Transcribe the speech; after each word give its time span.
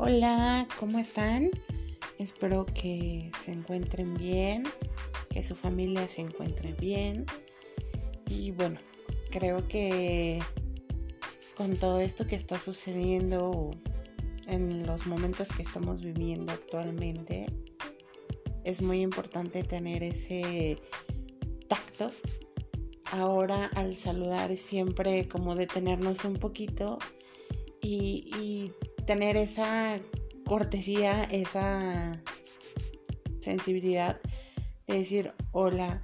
Hola, 0.00 0.68
¿cómo 0.78 1.00
están? 1.00 1.50
Espero 2.20 2.66
que 2.66 3.32
se 3.44 3.50
encuentren 3.50 4.14
bien, 4.14 4.62
que 5.28 5.42
su 5.42 5.56
familia 5.56 6.06
se 6.06 6.20
encuentre 6.20 6.72
bien. 6.74 7.26
Y 8.28 8.52
bueno, 8.52 8.78
creo 9.32 9.66
que 9.66 10.38
con 11.56 11.76
todo 11.76 11.98
esto 11.98 12.28
que 12.28 12.36
está 12.36 12.60
sucediendo 12.60 13.72
en 14.46 14.86
los 14.86 15.04
momentos 15.08 15.48
que 15.48 15.62
estamos 15.64 16.00
viviendo 16.00 16.52
actualmente, 16.52 17.46
es 18.62 18.80
muy 18.80 19.00
importante 19.00 19.64
tener 19.64 20.04
ese 20.04 20.78
tacto. 21.66 22.12
Ahora 23.10 23.68
al 23.74 23.96
saludar 23.96 24.56
siempre 24.56 25.26
como 25.26 25.56
detenernos 25.56 26.24
un 26.24 26.34
poquito 26.34 26.98
y, 27.82 28.70
tener 29.08 29.38
esa 29.38 29.98
cortesía, 30.44 31.22
esa 31.24 32.12
sensibilidad 33.40 34.20
de 34.86 34.98
decir, 34.98 35.32
hola, 35.52 36.02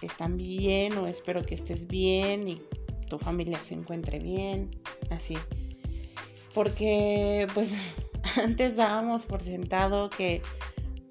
están 0.00 0.36
bien 0.36 0.96
o 0.96 1.08
espero 1.08 1.42
que 1.42 1.56
estés 1.56 1.88
bien 1.88 2.46
y 2.46 2.62
tu 3.10 3.18
familia 3.18 3.60
se 3.62 3.74
encuentre 3.74 4.20
bien, 4.20 4.70
así. 5.10 5.36
Porque 6.54 7.48
pues 7.52 7.74
antes 8.40 8.76
dábamos 8.76 9.26
por 9.26 9.42
sentado 9.42 10.08
que, 10.08 10.40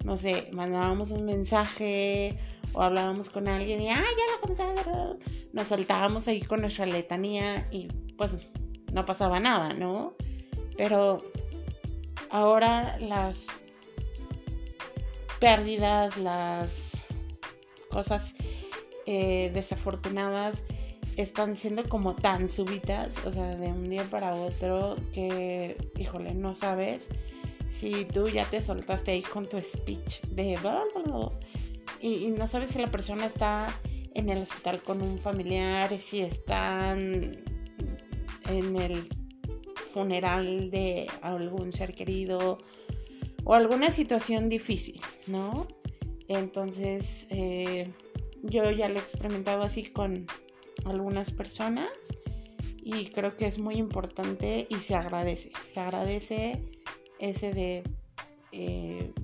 no 0.06 0.16
sé, 0.16 0.48
mandábamos 0.52 1.10
un 1.10 1.26
mensaje 1.26 2.38
o 2.72 2.80
hablábamos 2.80 3.28
con 3.28 3.46
alguien 3.46 3.82
y, 3.82 3.90
ah, 3.90 3.96
ya 3.96 4.32
lo 4.32 4.40
comenzaron. 4.40 5.18
Nos 5.52 5.66
soltábamos 5.66 6.28
ahí 6.28 6.40
con 6.40 6.62
nuestra 6.62 6.86
letanía 6.86 7.68
y 7.70 7.88
pues 8.16 8.34
no 8.90 9.04
pasaba 9.04 9.38
nada, 9.38 9.74
¿no? 9.74 10.16
Pero 10.76 11.18
ahora 12.30 12.98
las 13.00 13.46
pérdidas, 15.40 16.16
las 16.18 16.92
cosas 17.90 18.34
eh, 19.06 19.50
desafortunadas 19.54 20.64
están 21.16 21.56
siendo 21.56 21.88
como 21.88 22.14
tan 22.14 22.48
súbitas, 22.48 23.24
o 23.24 23.30
sea, 23.30 23.56
de 23.56 23.68
un 23.68 23.88
día 23.88 24.04
para 24.04 24.34
otro, 24.34 24.96
que, 25.12 25.76
híjole, 25.98 26.34
no 26.34 26.54
sabes 26.54 27.08
si 27.68 28.04
tú 28.04 28.28
ya 28.28 28.44
te 28.44 28.60
soltaste 28.60 29.12
ahí 29.12 29.22
con 29.22 29.48
tu 29.48 29.58
speech 29.60 30.20
de... 30.28 30.58
Y, 32.00 32.26
y 32.26 32.30
no 32.30 32.46
sabes 32.46 32.70
si 32.70 32.78
la 32.78 32.90
persona 32.90 33.26
está 33.26 33.68
en 34.14 34.28
el 34.28 34.42
hospital 34.42 34.80
con 34.82 35.02
un 35.02 35.18
familiar, 35.18 35.98
si 35.98 36.20
están 36.20 37.32
en 38.50 38.76
el 38.76 39.08
funeral 39.96 40.70
de 40.70 41.06
algún 41.22 41.72
ser 41.72 41.94
querido 41.94 42.58
o 43.44 43.54
alguna 43.54 43.90
situación 43.90 44.50
difícil, 44.50 45.00
¿no? 45.26 45.66
Entonces, 46.28 47.26
eh, 47.30 47.88
yo 48.42 48.70
ya 48.72 48.90
lo 48.90 48.96
he 48.96 48.98
experimentado 48.98 49.62
así 49.62 49.84
con 49.84 50.26
algunas 50.84 51.30
personas 51.30 51.88
y 52.82 53.06
creo 53.06 53.38
que 53.38 53.46
es 53.46 53.58
muy 53.58 53.76
importante 53.76 54.66
y 54.68 54.76
se 54.76 54.94
agradece, 54.94 55.50
se 55.72 55.80
agradece 55.80 56.60
ese 57.18 57.54
de 57.54 57.82
eh, 58.52 59.14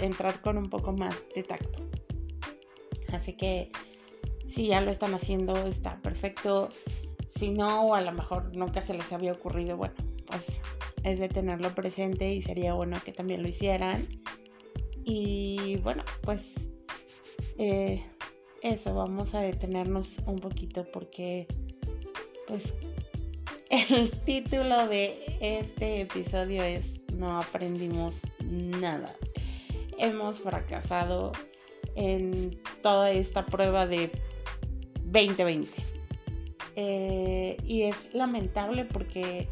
entrar 0.00 0.40
con 0.40 0.58
un 0.58 0.68
poco 0.68 0.92
más 0.92 1.22
de 1.36 1.44
tacto. 1.44 1.88
Así 3.12 3.34
que 3.34 3.70
si 4.48 4.66
ya 4.66 4.80
lo 4.80 4.90
están 4.90 5.14
haciendo, 5.14 5.54
está 5.68 6.02
perfecto. 6.02 6.70
Si 7.28 7.52
no, 7.52 7.94
a 7.94 8.00
lo 8.00 8.10
mejor 8.10 8.56
nunca 8.56 8.82
se 8.82 8.94
les 8.94 9.12
había 9.12 9.30
ocurrido, 9.30 9.76
bueno, 9.76 9.94
pues 10.26 10.60
es 11.04 11.18
de 11.18 11.28
tenerlo 11.28 11.74
presente 11.74 12.32
y 12.34 12.42
sería 12.42 12.74
bueno 12.74 13.00
que 13.04 13.12
también 13.12 13.42
lo 13.42 13.48
hicieran. 13.48 14.06
Y 15.04 15.76
bueno, 15.78 16.04
pues 16.22 16.68
eh, 17.58 18.04
eso, 18.62 18.94
vamos 18.94 19.34
a 19.34 19.40
detenernos 19.40 20.18
un 20.26 20.36
poquito 20.36 20.84
porque 20.92 21.46
pues 22.48 22.74
el 23.70 24.10
título 24.24 24.88
de 24.88 25.36
este 25.40 26.00
episodio 26.00 26.62
es 26.62 27.00
No 27.14 27.38
aprendimos 27.38 28.20
nada. 28.44 29.14
Hemos 29.98 30.40
fracasado 30.40 31.32
en 31.94 32.60
toda 32.82 33.10
esta 33.10 33.46
prueba 33.46 33.86
de 33.86 34.10
2020. 35.04 35.70
Eh, 36.78 37.56
y 37.64 37.82
es 37.82 38.12
lamentable 38.12 38.84
porque 38.84 39.48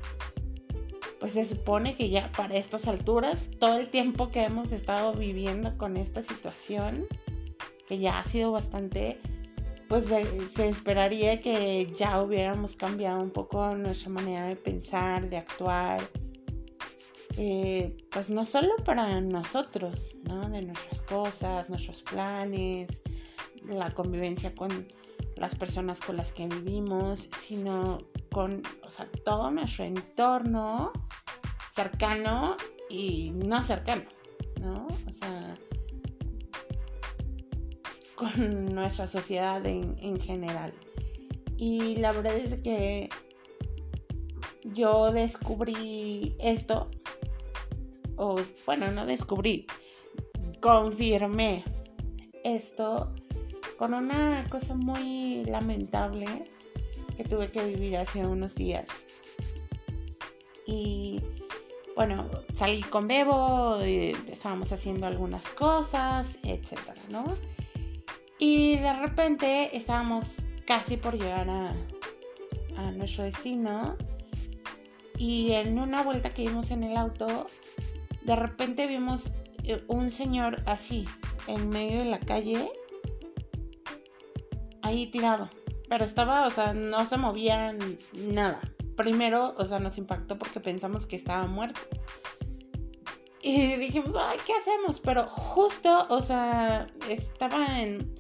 pues 1.25 1.33
se 1.33 1.47
supone 1.47 1.95
que 1.95 2.11
ya 2.11 2.31
para 2.33 2.55
estas 2.57 2.87
alturas, 2.87 3.49
todo 3.59 3.79
el 3.79 3.89
tiempo 3.89 4.29
que 4.29 4.43
hemos 4.43 4.73
estado 4.73 5.15
viviendo 5.15 5.79
con 5.79 5.97
esta 5.97 6.21
situación, 6.21 7.07
que 7.89 7.99
ya 7.99 8.19
ha 8.19 8.25
sido 8.25 8.53
bastante, 8.53 9.19
pues 9.89 10.05
se, 10.05 10.69
esperaría 10.69 11.41
que 11.41 11.91
ya 11.97 12.21
hubiéramos 12.21 12.77
cambiado 12.77 13.23
un 13.23 13.31
poco 13.31 13.75
nuestra 13.75 14.11
manera 14.11 14.49
de 14.49 14.57
pensar, 14.57 15.31
de 15.31 15.39
actuar, 15.39 16.03
eh, 17.39 17.97
pues 18.11 18.29
no 18.29 18.45
solo 18.45 18.77
para 18.85 19.19
nosotros, 19.23 20.19
¿no? 20.25 20.51
De 20.51 20.61
nuestras 20.61 21.01
cosas, 21.01 21.71
nuestros 21.71 22.03
planes, 22.03 23.01
la 23.67 23.95
convivencia 23.95 24.55
con 24.55 24.89
las 25.37 25.55
personas 25.55 26.03
con 26.03 26.19
las 26.19 26.33
que 26.33 26.47
vivimos, 26.49 27.31
sino 27.39 27.97
con 28.31 28.63
todo 29.25 29.51
nuestro 29.51 29.85
entorno 29.87 30.93
cercano 31.75 32.57
y 32.89 33.31
no 33.31 33.61
cercano, 33.63 34.05
¿no? 34.61 34.87
O 35.09 35.11
sea, 35.11 35.59
con 38.15 38.67
nuestra 38.67 39.09
sociedad 39.09 39.65
en, 39.67 39.97
en 39.99 40.21
general. 40.21 40.73
Y 41.57 41.97
la 41.97 42.13
verdad 42.13 42.37
es 42.37 42.55
que 42.57 43.09
yo 44.63 45.11
descubrí 45.11 46.37
esto, 46.39 46.91
o 48.17 48.37
bueno, 48.67 48.93
no 48.93 49.05
descubrí, 49.05 49.67
confirmé 50.61 51.65
esto 52.45 53.13
con 53.79 53.95
una 53.95 54.45
cosa 54.49 54.77
muy 54.77 55.45
lamentable 55.47 56.45
que 57.17 57.25
tuve 57.25 57.51
que 57.51 57.67
vivir 57.67 57.97
hace 57.97 58.25
unos 58.25 58.55
días. 58.55 58.91
Y 60.67 61.21
bueno, 61.97 62.29
salí 62.55 62.83
con 62.83 63.07
Bebo, 63.07 63.81
estábamos 63.81 64.73
haciendo 64.73 65.07
algunas 65.07 65.49
cosas, 65.51 66.39
etcétera, 66.43 67.01
¿no? 67.09 67.25
Y 68.39 68.77
de 68.79 68.93
repente 68.93 69.77
estábamos 69.77 70.43
casi 70.67 70.97
por 70.97 71.19
llegar 71.19 71.49
a, 71.49 71.75
nuestro 72.93 73.25
destino. 73.25 73.97
Y 75.17 75.53
en 75.53 75.79
una 75.79 76.03
vuelta 76.03 76.35
que 76.35 76.43
dimos 76.43 76.71
en 76.73 76.83
el 76.83 76.97
auto, 76.97 77.47
de 78.23 78.35
repente 78.35 78.87
vimos 78.87 79.31
eh, 79.63 79.83
un 79.87 80.11
señor 80.11 80.63
así, 80.67 81.07
en 81.47 81.69
medio 81.69 82.01
de 82.01 82.07
la 82.07 82.19
calle, 82.19 82.71
ahí 84.83 85.07
tirado. 85.07 85.49
Pero 85.89 86.05
estaba, 86.05 86.47
o 86.47 86.51
sea, 86.51 86.75
no 86.75 87.07
se 87.07 87.17
movía 87.17 87.77
nada. 88.13 88.61
Primero, 88.97 89.55
o 89.57 89.67
sea, 89.67 89.79
nos 89.81 89.99
impactó 89.99 90.39
porque 90.39 90.61
pensamos 90.61 91.07
que 91.07 91.17
estaba 91.17 91.47
muerto. 91.47 91.81
Y 93.43 93.77
dijimos, 93.77 94.15
ay, 94.19 94.39
¿qué 94.47 94.53
hacemos? 94.55 95.01
Pero 95.01 95.29
justo, 95.29 96.07
o 96.09 96.23
sea, 96.23 96.87
estaba 97.11 97.83
en, 97.83 98.15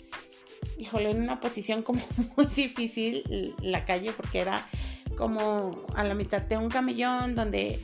híjole, 0.77 1.11
en 1.11 1.23
una 1.23 1.41
posición 1.41 1.83
como 1.83 2.01
muy 2.37 2.47
difícil 2.47 3.55
la 3.63 3.85
calle 3.85 4.13
porque 4.13 4.41
era 4.41 4.67
como 5.17 5.87
a 5.95 6.05
la 6.05 6.15
mitad 6.15 6.43
de 6.43 6.59
un 6.59 6.69
camellón 6.69 7.35
donde 7.35 7.81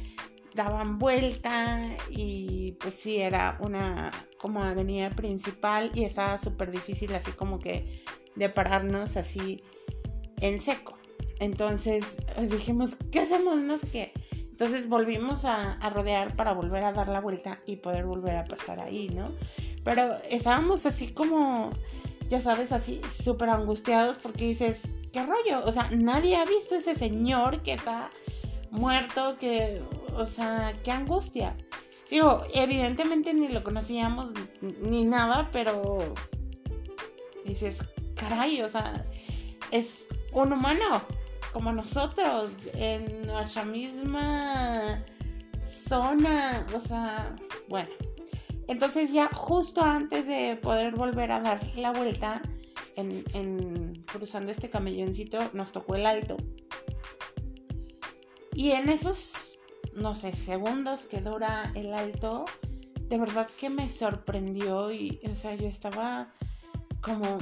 daban 0.55 0.99
vuelta 0.99 1.81
y 2.11 2.73
pues 2.73 2.94
sí, 2.94 3.19
era 3.19 3.56
una 3.61 4.11
como 4.38 4.62
avenida 4.62 5.11
principal 5.11 5.93
y 5.94 6.05
estaba 6.05 6.37
súper 6.38 6.70
difícil 6.70 7.15
así 7.15 7.31
como 7.32 7.59
que 7.59 8.03
de 8.37 8.49
pararnos 8.49 9.17
así 9.17 9.62
en 10.41 10.61
seco. 10.61 11.00
Entonces 11.41 12.19
dijimos, 12.51 12.97
¿qué 13.11 13.21
hacemos? 13.21 13.57
No 13.57 13.79
sé. 13.79 14.13
Entonces 14.31 14.91
volvimos 14.91 15.47
a, 15.47 15.79
rodear 15.89 16.37
para 16.37 16.53
volver 16.53 16.85
a 16.85 16.93
dar 16.93 17.09
la 17.09 17.21
vuelta 17.21 17.61
y 17.67 17.77
poder 17.77 18.05
volver 18.05 18.37
a 18.37 18.45
pasar 18.45 18.79
ahí, 18.79 19.09
¿no? 19.09 19.25
Pero 19.83 20.17
estábamos 20.29 20.85
así 20.85 21.09
como, 21.09 21.71
ya 22.29 22.43
sabes, 22.43 22.73
así 22.73 23.01
súper 23.11 23.49
angustiados 23.49 24.19
porque 24.19 24.45
dices, 24.45 24.93
¿qué 25.15 25.25
rollo? 25.25 25.65
O 25.65 25.73
sea, 25.73 25.91
nadie 25.91 26.37
ha 26.37 26.45
visto 26.45 26.75
ese 26.75 26.95
señor 26.95 27.63
que 27.63 27.73
está 27.73 28.11
muerto, 28.71 29.39
que, 29.39 29.81
o 30.15 30.27
sea, 30.27 30.75
qué 30.85 30.91
angustia. 30.91 31.57
Digo, 32.11 32.43
evidentemente 32.53 33.33
ni 33.33 33.49
lo 33.49 33.65
conocíamos 33.65 34.31
ni 34.61 35.05
nada, 35.05 35.49
pero 35.53 36.13
dices, 37.47 37.83
caray, 38.15 38.61
o 38.61 38.69
sea, 38.69 39.07
es 39.71 40.05
un 40.35 40.53
humano 40.53 41.03
como 41.52 41.73
nosotros, 41.73 42.52
en 42.75 43.26
nuestra 43.26 43.64
misma 43.64 45.05
zona, 45.64 46.67
o 46.75 46.81
sea, 46.81 47.35
bueno. 47.69 47.91
Entonces 48.69 49.12
ya 49.12 49.29
justo 49.32 49.82
antes 49.82 50.26
de 50.26 50.56
poder 50.56 50.94
volver 50.94 51.32
a 51.32 51.41
dar 51.41 51.61
la 51.76 51.93
vuelta, 51.93 52.41
en, 52.97 54.05
cruzando 54.06 54.52
este 54.52 54.70
camelloncito, 54.70 55.38
nos 55.52 55.73
tocó 55.73 55.94
el 55.97 56.06
alto. 56.06 56.37
Y 58.53 58.73
en 58.73 58.88
esos, 58.88 59.58
no 59.94 60.14
sé, 60.14 60.35
segundos 60.35 61.06
que 61.06 61.20
dura 61.20 61.73
el 61.75 61.94
alto, 61.94 62.44
de 63.08 63.19
verdad 63.19 63.49
que 63.58 63.70
me 63.70 63.88
sorprendió 63.88 64.93
y, 64.93 65.20
o 65.31 65.35
sea, 65.35 65.55
yo 65.55 65.67
estaba 65.67 66.32
como 67.00 67.38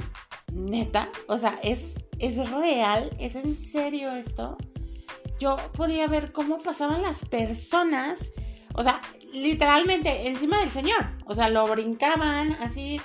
neta, 0.51 1.09
o 1.27 1.37
sea, 1.37 1.59
es, 1.63 1.95
es 2.19 2.51
real, 2.51 3.09
es 3.19 3.35
en 3.35 3.55
serio 3.55 4.11
esto. 4.11 4.57
Yo 5.39 5.55
podía 5.73 6.07
ver 6.07 6.31
cómo 6.31 6.57
pasaban 6.57 7.01
las 7.01 7.25
personas, 7.25 8.31
o 8.75 8.83
sea, 8.83 9.01
literalmente 9.31 10.27
encima 10.27 10.59
del 10.59 10.71
señor, 10.71 11.05
o 11.25 11.35
sea, 11.35 11.49
lo 11.49 11.67
brincaban 11.67 12.53
así, 12.53 12.99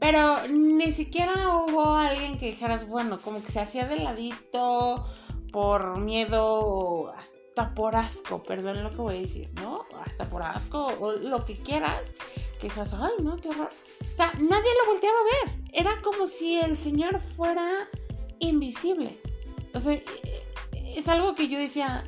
pero 0.00 0.46
ni 0.48 0.92
siquiera 0.92 1.32
hubo 1.56 1.94
alguien 1.94 2.38
que 2.38 2.46
dijeras, 2.46 2.88
bueno, 2.88 3.18
como 3.18 3.42
que 3.42 3.52
se 3.52 3.60
hacía 3.60 3.86
de 3.86 3.96
ladito 3.96 5.06
por 5.52 5.98
miedo, 5.98 7.12
hasta 7.16 7.74
por 7.74 7.96
asco, 7.96 8.42
perdón 8.42 8.82
lo 8.82 8.90
que 8.90 8.96
voy 8.98 9.16
a 9.16 9.20
decir, 9.20 9.50
¿no? 9.54 9.86
Hasta 10.04 10.28
por 10.28 10.42
asco 10.42 10.86
o 11.00 11.12
lo 11.12 11.44
que 11.44 11.54
quieras, 11.54 12.14
que 12.58 12.68
dijeras, 12.68 12.94
ay, 12.94 13.12
no, 13.22 13.36
qué 13.36 13.48
horror. 13.48 13.70
O 14.12 14.16
sea, 14.16 14.32
nadie 14.34 14.70
lo 14.82 14.92
volteaba 14.92 15.16
a 15.18 15.48
ver. 15.48 15.65
Era 15.76 16.00
como 16.02 16.26
si 16.26 16.58
el 16.58 16.76
señor 16.76 17.20
fuera 17.20 17.88
invisible. 18.40 19.16
O 19.74 19.78
sea, 19.80 19.96
es 20.72 21.06
algo 21.06 21.36
que 21.36 21.48
yo 21.48 21.58
decía, 21.58 22.02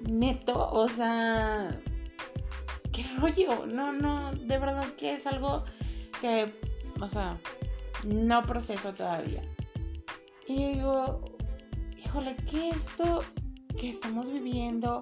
neto, 0.00 0.70
o 0.72 0.88
sea, 0.88 1.78
qué 2.92 3.04
rollo. 3.18 3.66
No, 3.66 3.92
no, 3.92 4.32
de 4.32 4.58
verdad 4.58 4.86
que 4.94 5.14
es 5.14 5.26
algo 5.26 5.64
que 6.20 6.50
o 7.02 7.08
sea, 7.08 7.38
no 8.04 8.42
proceso 8.44 8.94
todavía. 8.94 9.42
Y 10.46 10.74
digo, 10.74 11.24
híjole, 11.98 12.36
¿qué 12.50 12.70
esto 12.70 13.24
que 13.78 13.90
estamos 13.90 14.30
viviendo? 14.30 15.00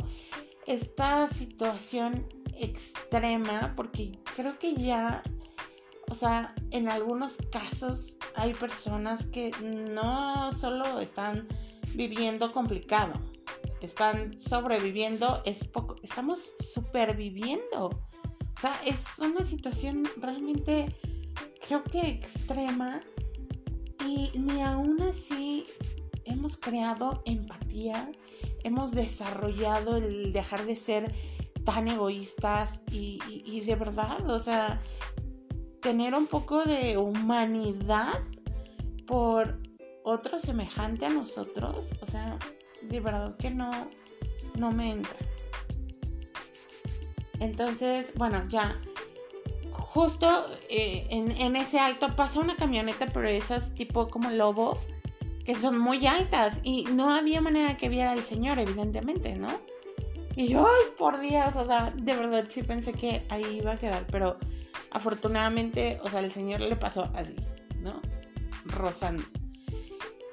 Esta 0.66 1.28
situación 1.28 2.26
extrema, 2.58 3.74
porque 3.76 4.18
creo 4.36 4.58
que 4.58 4.74
ya, 4.74 5.22
o 6.10 6.14
sea, 6.14 6.54
en 6.70 6.88
algunos 6.88 7.38
casos 7.50 8.16
hay 8.34 8.52
personas 8.52 9.26
que 9.26 9.52
no 9.62 10.52
solo 10.52 10.98
están 11.00 11.48
viviendo 11.94 12.52
complicado, 12.52 13.14
están 13.80 14.38
sobreviviendo, 14.38 15.40
es 15.46 15.64
poco, 15.64 15.96
estamos 16.02 16.54
superviviendo. 16.72 17.86
O 17.86 18.60
sea, 18.60 18.78
es 18.84 19.06
una 19.18 19.44
situación 19.44 20.02
realmente 20.18 20.94
creo 21.66 21.84
que 21.84 22.00
extrema 22.00 23.00
y 24.04 24.30
ni 24.36 24.60
aún 24.62 25.00
así 25.02 25.66
hemos 26.24 26.56
creado 26.56 27.22
empatía, 27.24 28.10
hemos 28.64 28.90
desarrollado 28.90 29.96
el 29.96 30.32
dejar 30.32 30.66
de 30.66 30.76
ser 30.76 31.14
tan 31.64 31.88
egoístas 31.88 32.80
y, 32.90 33.60
de 33.60 33.76
verdad, 33.76 34.28
o 34.28 34.40
sea, 34.40 34.80
tener 35.80 36.14
un 36.14 36.26
poco 36.26 36.64
de 36.64 36.96
humanidad 36.96 38.20
por 39.06 39.58
otro 40.02 40.38
semejante 40.38 41.06
a 41.06 41.08
nosotros, 41.08 41.92
o 42.00 42.06
sea, 42.06 42.38
de 42.82 43.00
verdad 43.00 43.36
que 43.36 43.50
no, 43.50 43.70
no 44.58 44.70
me 44.70 44.90
entra. 44.90 45.16
Entonces, 47.38 48.14
bueno, 48.16 48.44
ya 48.48 48.80
justo 49.72 50.46
eh, 50.68 51.06
en, 51.10 51.56
ese 51.56 51.80
alto 51.80 52.14
pasa 52.14 52.40
una 52.40 52.54
camioneta, 52.54 53.06
pero 53.12 53.28
esas 53.28 53.74
tipo 53.74 54.08
como 54.08 54.30
lobo, 54.30 54.78
que 55.44 55.54
son 55.54 55.78
muy 55.78 56.06
altas 56.06 56.60
y 56.62 56.84
no 56.84 57.12
había 57.12 57.40
manera 57.40 57.76
que 57.76 57.88
viera 57.88 58.12
al 58.12 58.22
señor, 58.22 58.58
evidentemente, 58.58 59.34
¿no? 59.36 59.48
Y 60.36 60.46
yo, 60.46 60.64
ay, 60.66 60.92
por 60.96 61.20
Dios, 61.20 61.56
o 61.56 61.64
sea, 61.64 61.92
de 61.96 62.14
verdad 62.14 62.44
sí 62.48 62.62
pensé 62.62 62.92
que 62.92 63.26
ahí 63.30 63.58
iba 63.58 63.72
a 63.72 63.76
quedar, 63.76 64.06
pero 64.12 64.38
afortunadamente, 64.90 66.00
o 66.02 66.08
sea, 66.08 66.20
el 66.20 66.32
señor 66.32 66.60
le 66.60 66.76
pasó 66.76 67.10
así, 67.14 67.36
¿no? 67.80 68.00
Rozando. 68.64 69.22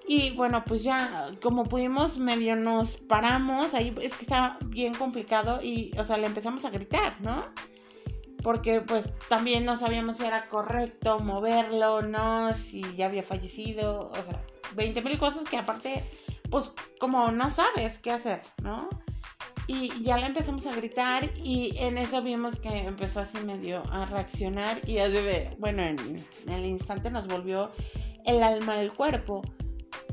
Y 0.07 0.31
bueno, 0.31 0.63
pues 0.65 0.83
ya, 0.83 1.31
como 1.42 1.65
pudimos, 1.65 2.18
medio 2.18 2.56
nos 2.56 2.95
paramos, 2.95 3.74
ahí 3.74 3.94
es 4.01 4.13
que 4.13 4.24
estaba 4.24 4.57
bien 4.65 4.94
complicado 4.94 5.62
y, 5.62 5.92
o 5.98 6.06
sea, 6.06 6.18
le 6.18 6.27
empezamos 6.27 6.63
a 6.63 6.69
gritar, 6.69 7.19
¿no? 7.21 7.44
porque 8.48 8.80
pues 8.80 9.09
también 9.27 9.65
no 9.65 9.75
sabíamos 9.75 10.15
si 10.15 10.24
era 10.24 10.48
correcto 10.48 11.19
moverlo 11.19 12.01
no, 12.01 12.54
si 12.54 12.81
ya 12.95 13.07
había 13.07 13.21
fallecido, 13.21 14.09
o 14.09 14.24
sea, 14.24 14.42
20 14.74 15.01
mil 15.01 15.18
cosas 15.18 15.44
que 15.44 15.57
aparte, 15.57 16.01
pues 16.50 16.74
como 16.98 17.31
no 17.31 17.50
sabes 17.50 18.00
qué 18.00 18.12
hacer, 18.12 18.39
¿no? 18.62 18.88
Y 19.67 20.01
ya 20.01 20.17
le 20.17 20.27
empezamos 20.27 20.65
a 20.65 20.73
gritar 20.73 21.29
y 21.43 21.73
en 21.77 21.97
eso 21.97 22.21
vimos 22.21 22.57
que 22.57 22.69
empezó 22.69 23.19
así 23.19 23.37
medio 23.39 23.83
a 23.91 24.05
reaccionar 24.05 24.81
y 24.87 24.97
bueno, 25.57 25.83
en, 25.83 25.99
en 26.45 26.53
el 26.53 26.65
instante 26.65 27.11
nos 27.11 27.27
volvió 27.27 27.71
el 28.25 28.43
alma 28.43 28.77
del 28.77 28.93
cuerpo. 28.93 29.41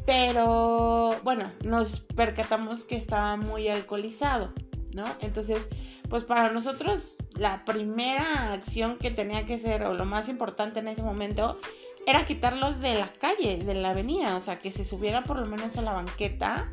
Pero 0.05 1.15
bueno, 1.23 1.53
nos 1.65 2.01
percatamos 2.01 2.83
que 2.83 2.97
estaba 2.97 3.37
muy 3.37 3.69
alcoholizado, 3.69 4.53
¿no? 4.93 5.05
Entonces, 5.21 5.69
pues 6.11 6.25
para 6.25 6.51
nosotros 6.51 7.15
la 7.35 7.65
primera 7.65 8.53
acción 8.53 8.99
que 8.99 9.11
tenía 9.11 9.47
que 9.47 9.59
ser, 9.59 9.85
o 9.85 9.95
lo 9.95 10.05
más 10.05 10.29
importante 10.29 10.81
en 10.81 10.89
ese 10.89 11.03
momento, 11.03 11.59
era 12.07 12.25
quitarlo 12.25 12.73
de 12.73 12.95
la 12.95 13.13
calle, 13.13 13.57
de 13.57 13.75
la 13.75 13.91
avenida, 13.91 14.37
o 14.37 14.41
sea, 14.41 14.59
que 14.59 14.73
se 14.73 14.85
subiera 14.85 15.25
por 15.25 15.39
lo 15.39 15.47
menos 15.47 15.77
a 15.77 15.83
la 15.83 15.93
banqueta 15.93 16.71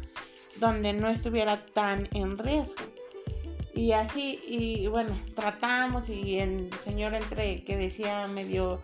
donde 0.59 0.94
no 0.94 1.09
estuviera 1.09 1.65
tan 1.65 2.07
en 2.13 2.38
riesgo. 2.38 2.83
Y 3.74 3.94
así, 3.94 4.39
y 4.45 4.88
bueno, 4.88 5.15
tratamos 5.36 6.09
y 6.09 6.39
el 6.39 6.71
señor 6.74 7.13
entre 7.13 7.63
que 7.63 7.77
decía 7.77 8.27
medio 8.27 8.81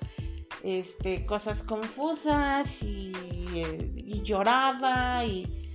este, 0.64 1.26
cosas 1.26 1.62
confusas 1.62 2.82
y, 2.82 3.12
eh, 3.54 3.92
y 3.96 4.22
lloraba 4.22 5.26
y 5.26 5.68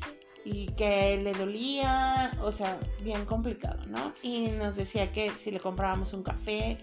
y 0.45 0.67
que 0.73 1.21
le 1.23 1.33
dolía, 1.35 2.33
o 2.43 2.51
sea, 2.51 2.79
bien 3.01 3.25
complicado, 3.25 3.85
¿no? 3.87 4.13
Y 4.23 4.49
nos 4.49 4.77
decía 4.77 5.13
que 5.13 5.31
si 5.31 5.51
le 5.51 5.61
comprábamos 5.61 6.13
un 6.15 6.23
café 6.23 6.79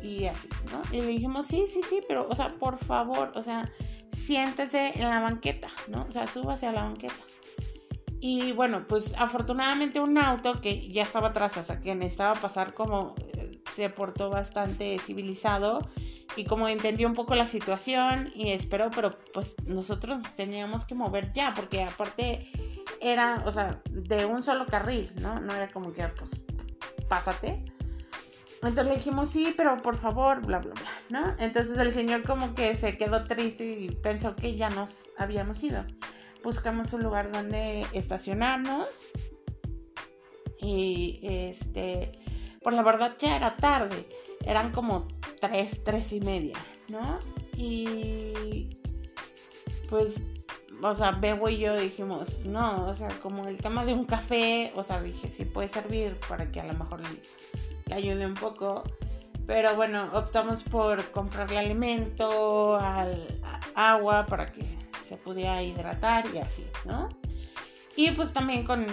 y 0.00 0.26
así, 0.26 0.48
¿no? 0.70 0.82
Y 0.96 1.00
le 1.00 1.08
dijimos, 1.08 1.46
sí, 1.46 1.66
sí, 1.66 1.80
sí, 1.82 2.00
pero, 2.06 2.28
o 2.28 2.34
sea, 2.34 2.54
por 2.58 2.78
favor, 2.78 3.32
o 3.34 3.42
sea, 3.42 3.70
siéntese 4.12 4.92
en 4.94 5.08
la 5.08 5.20
banqueta, 5.20 5.68
¿no? 5.88 6.06
O 6.08 6.12
sea, 6.12 6.26
súbase 6.26 6.66
a 6.66 6.72
la 6.72 6.84
banqueta. 6.84 7.14
Y 8.24 8.52
bueno, 8.52 8.86
pues 8.86 9.14
afortunadamente 9.18 9.98
un 9.98 10.16
auto 10.16 10.60
que 10.60 10.88
ya 10.88 11.02
estaba 11.02 11.30
atrás, 11.30 11.54
sea, 11.60 11.80
que 11.80 11.92
necesitaba 11.96 12.40
pasar 12.40 12.72
como 12.72 13.16
eh, 13.18 13.60
se 13.74 13.90
portó 13.90 14.30
bastante 14.30 14.96
civilizado 15.00 15.80
y 16.36 16.44
como 16.44 16.68
entendió 16.68 17.08
un 17.08 17.14
poco 17.14 17.34
la 17.34 17.48
situación 17.48 18.30
y 18.36 18.52
esperó, 18.52 18.92
pero 18.94 19.18
pues 19.34 19.56
nosotros 19.66 20.22
teníamos 20.36 20.84
que 20.84 20.94
mover 20.94 21.32
ya, 21.32 21.52
porque 21.52 21.82
aparte 21.82 22.48
era, 23.00 23.42
o 23.44 23.50
sea, 23.50 23.82
de 23.90 24.24
un 24.24 24.40
solo 24.40 24.66
carril, 24.66 25.10
¿no? 25.20 25.40
No 25.40 25.52
era 25.52 25.66
como 25.66 25.92
que, 25.92 26.06
pues, 26.06 26.30
pásate. 27.08 27.64
Entonces 28.62 28.86
le 28.86 28.94
dijimos, 28.94 29.30
sí, 29.30 29.52
pero 29.56 29.78
por 29.78 29.96
favor, 29.96 30.46
bla, 30.46 30.60
bla, 30.60 30.74
bla, 30.74 30.90
¿no? 31.08 31.34
Entonces 31.40 31.76
el 31.76 31.92
señor 31.92 32.22
como 32.22 32.54
que 32.54 32.76
se 32.76 32.96
quedó 32.96 33.24
triste 33.24 33.64
y 33.64 33.90
pensó 33.90 34.36
que 34.36 34.54
ya 34.54 34.70
nos 34.70 35.10
habíamos 35.18 35.60
ido. 35.64 35.84
Buscamos 36.42 36.92
un 36.92 37.02
lugar 37.02 37.30
donde 37.32 37.86
estacionarnos 37.92 38.88
y 40.58 41.20
este, 41.22 42.12
por 42.62 42.72
la 42.72 42.82
verdad 42.82 43.14
ya 43.18 43.36
era 43.36 43.56
tarde, 43.56 44.04
eran 44.44 44.72
como 44.72 45.08
tres, 45.40 45.82
tres 45.84 46.12
y 46.12 46.20
media, 46.20 46.56
¿no? 46.88 47.18
Y 47.56 48.78
pues 49.88 50.20
o 50.82 50.94
sea, 50.94 51.12
Bebo 51.12 51.48
y 51.48 51.58
yo 51.58 51.76
dijimos, 51.76 52.40
no, 52.44 52.86
o 52.86 52.94
sea, 52.94 53.08
como 53.20 53.46
el 53.46 53.58
tema 53.58 53.84
de 53.84 53.94
un 53.94 54.04
café, 54.04 54.72
o 54.74 54.82
sea, 54.82 55.00
dije, 55.00 55.30
sí 55.30 55.44
puede 55.44 55.68
servir 55.68 56.18
para 56.28 56.50
que 56.50 56.60
a 56.60 56.64
lo 56.64 56.74
mejor 56.74 57.00
le, 57.86 57.94
ayude 57.94 58.26
un 58.26 58.34
poco. 58.34 58.82
Pero 59.46 59.76
bueno, 59.76 60.08
optamos 60.12 60.62
por 60.64 61.10
comprarle 61.12 61.58
alimento, 61.58 62.78
agua 63.74 64.26
para 64.26 64.50
que 64.50 64.64
se 65.12 65.18
pudiera 65.18 65.62
hidratar 65.62 66.24
y 66.34 66.38
así, 66.38 66.66
¿no? 66.86 67.08
Y 67.96 68.10
pues 68.12 68.32
también 68.32 68.64
con 68.64 68.86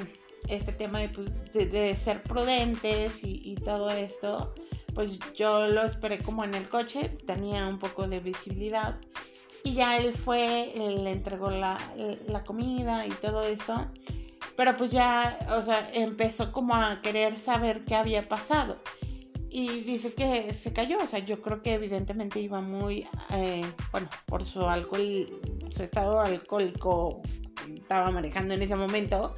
este 0.50 0.74
tema 0.74 1.00
de, 1.00 1.10
pues, 1.10 1.54
de, 1.54 1.96
ser 1.96 2.22
prudentes 2.24 3.24
y, 3.24 3.42
y, 3.46 3.56
todo 3.56 3.90
esto, 3.92 4.54
pues 4.94 5.20
yo 5.34 5.68
lo 5.68 5.84
esperé 5.84 6.20
como 6.20 6.44
en 6.44 6.56
el 6.56 6.68
coche, 6.68 7.10
tenía 7.26 7.68
un 7.68 7.80
poco 7.80 8.08
de 8.08 8.20
visibilidad 8.20 8.98
y 9.64 9.74
ya 9.74 9.98
él 9.98 10.14
fue, 10.14 10.74
le 10.76 11.12
entregó 11.12 11.50
la, 11.50 11.78
comida 12.46 13.06
y 13.06 13.12
todo 13.12 13.44
esto. 13.44 13.88
Pero 14.56 14.76
pues 14.76 14.92
ya, 14.92 15.40
o 15.58 15.62
sea, 15.62 15.90
empezó 15.94 16.52
como 16.52 16.76
a 16.76 17.00
querer 17.02 17.38
saber 17.38 17.86
qué 17.86 17.96
había 17.96 18.28
pasado. 18.28 18.78
Y 19.50 19.82
dice 19.82 20.14
que 20.14 20.54
se 20.54 20.74
cayó, 20.74 20.98
o 21.00 21.08
sea, 21.08 21.20
yo 21.20 21.42
creo 21.42 21.62
que 21.62 21.74
evidentemente 21.74 22.40
iba 22.40 22.62
muy, 22.62 23.08
eh, 23.32 23.66
bueno, 23.92 24.10
por 24.26 24.46
su 24.46 24.62
alcohol, 24.62 25.42
su 25.72 25.84
estado 25.84 26.22
alcohólico, 26.22 27.22
estaba 27.74 28.12
manejando 28.12 28.54
en 28.54 28.62
ese 28.62 28.76
momento. 28.76 29.36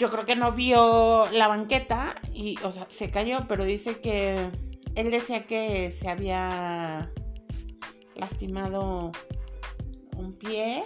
Yo 0.00 0.10
creo 0.10 0.26
que 0.26 0.34
no 0.34 0.52
vio 0.52 1.26
la 1.30 1.46
banqueta 1.46 2.16
y, 2.32 2.56
o 2.64 2.72
sea, 2.72 2.86
se 2.88 3.10
cayó, 3.10 3.46
pero 3.46 3.64
dice 3.64 4.00
que 4.00 4.50
él 4.96 5.10
decía 5.10 5.46
que 5.46 5.92
se 5.92 6.08
había 6.08 7.12
lastimado 8.16 9.12
un 10.16 10.32
pie 10.32 10.82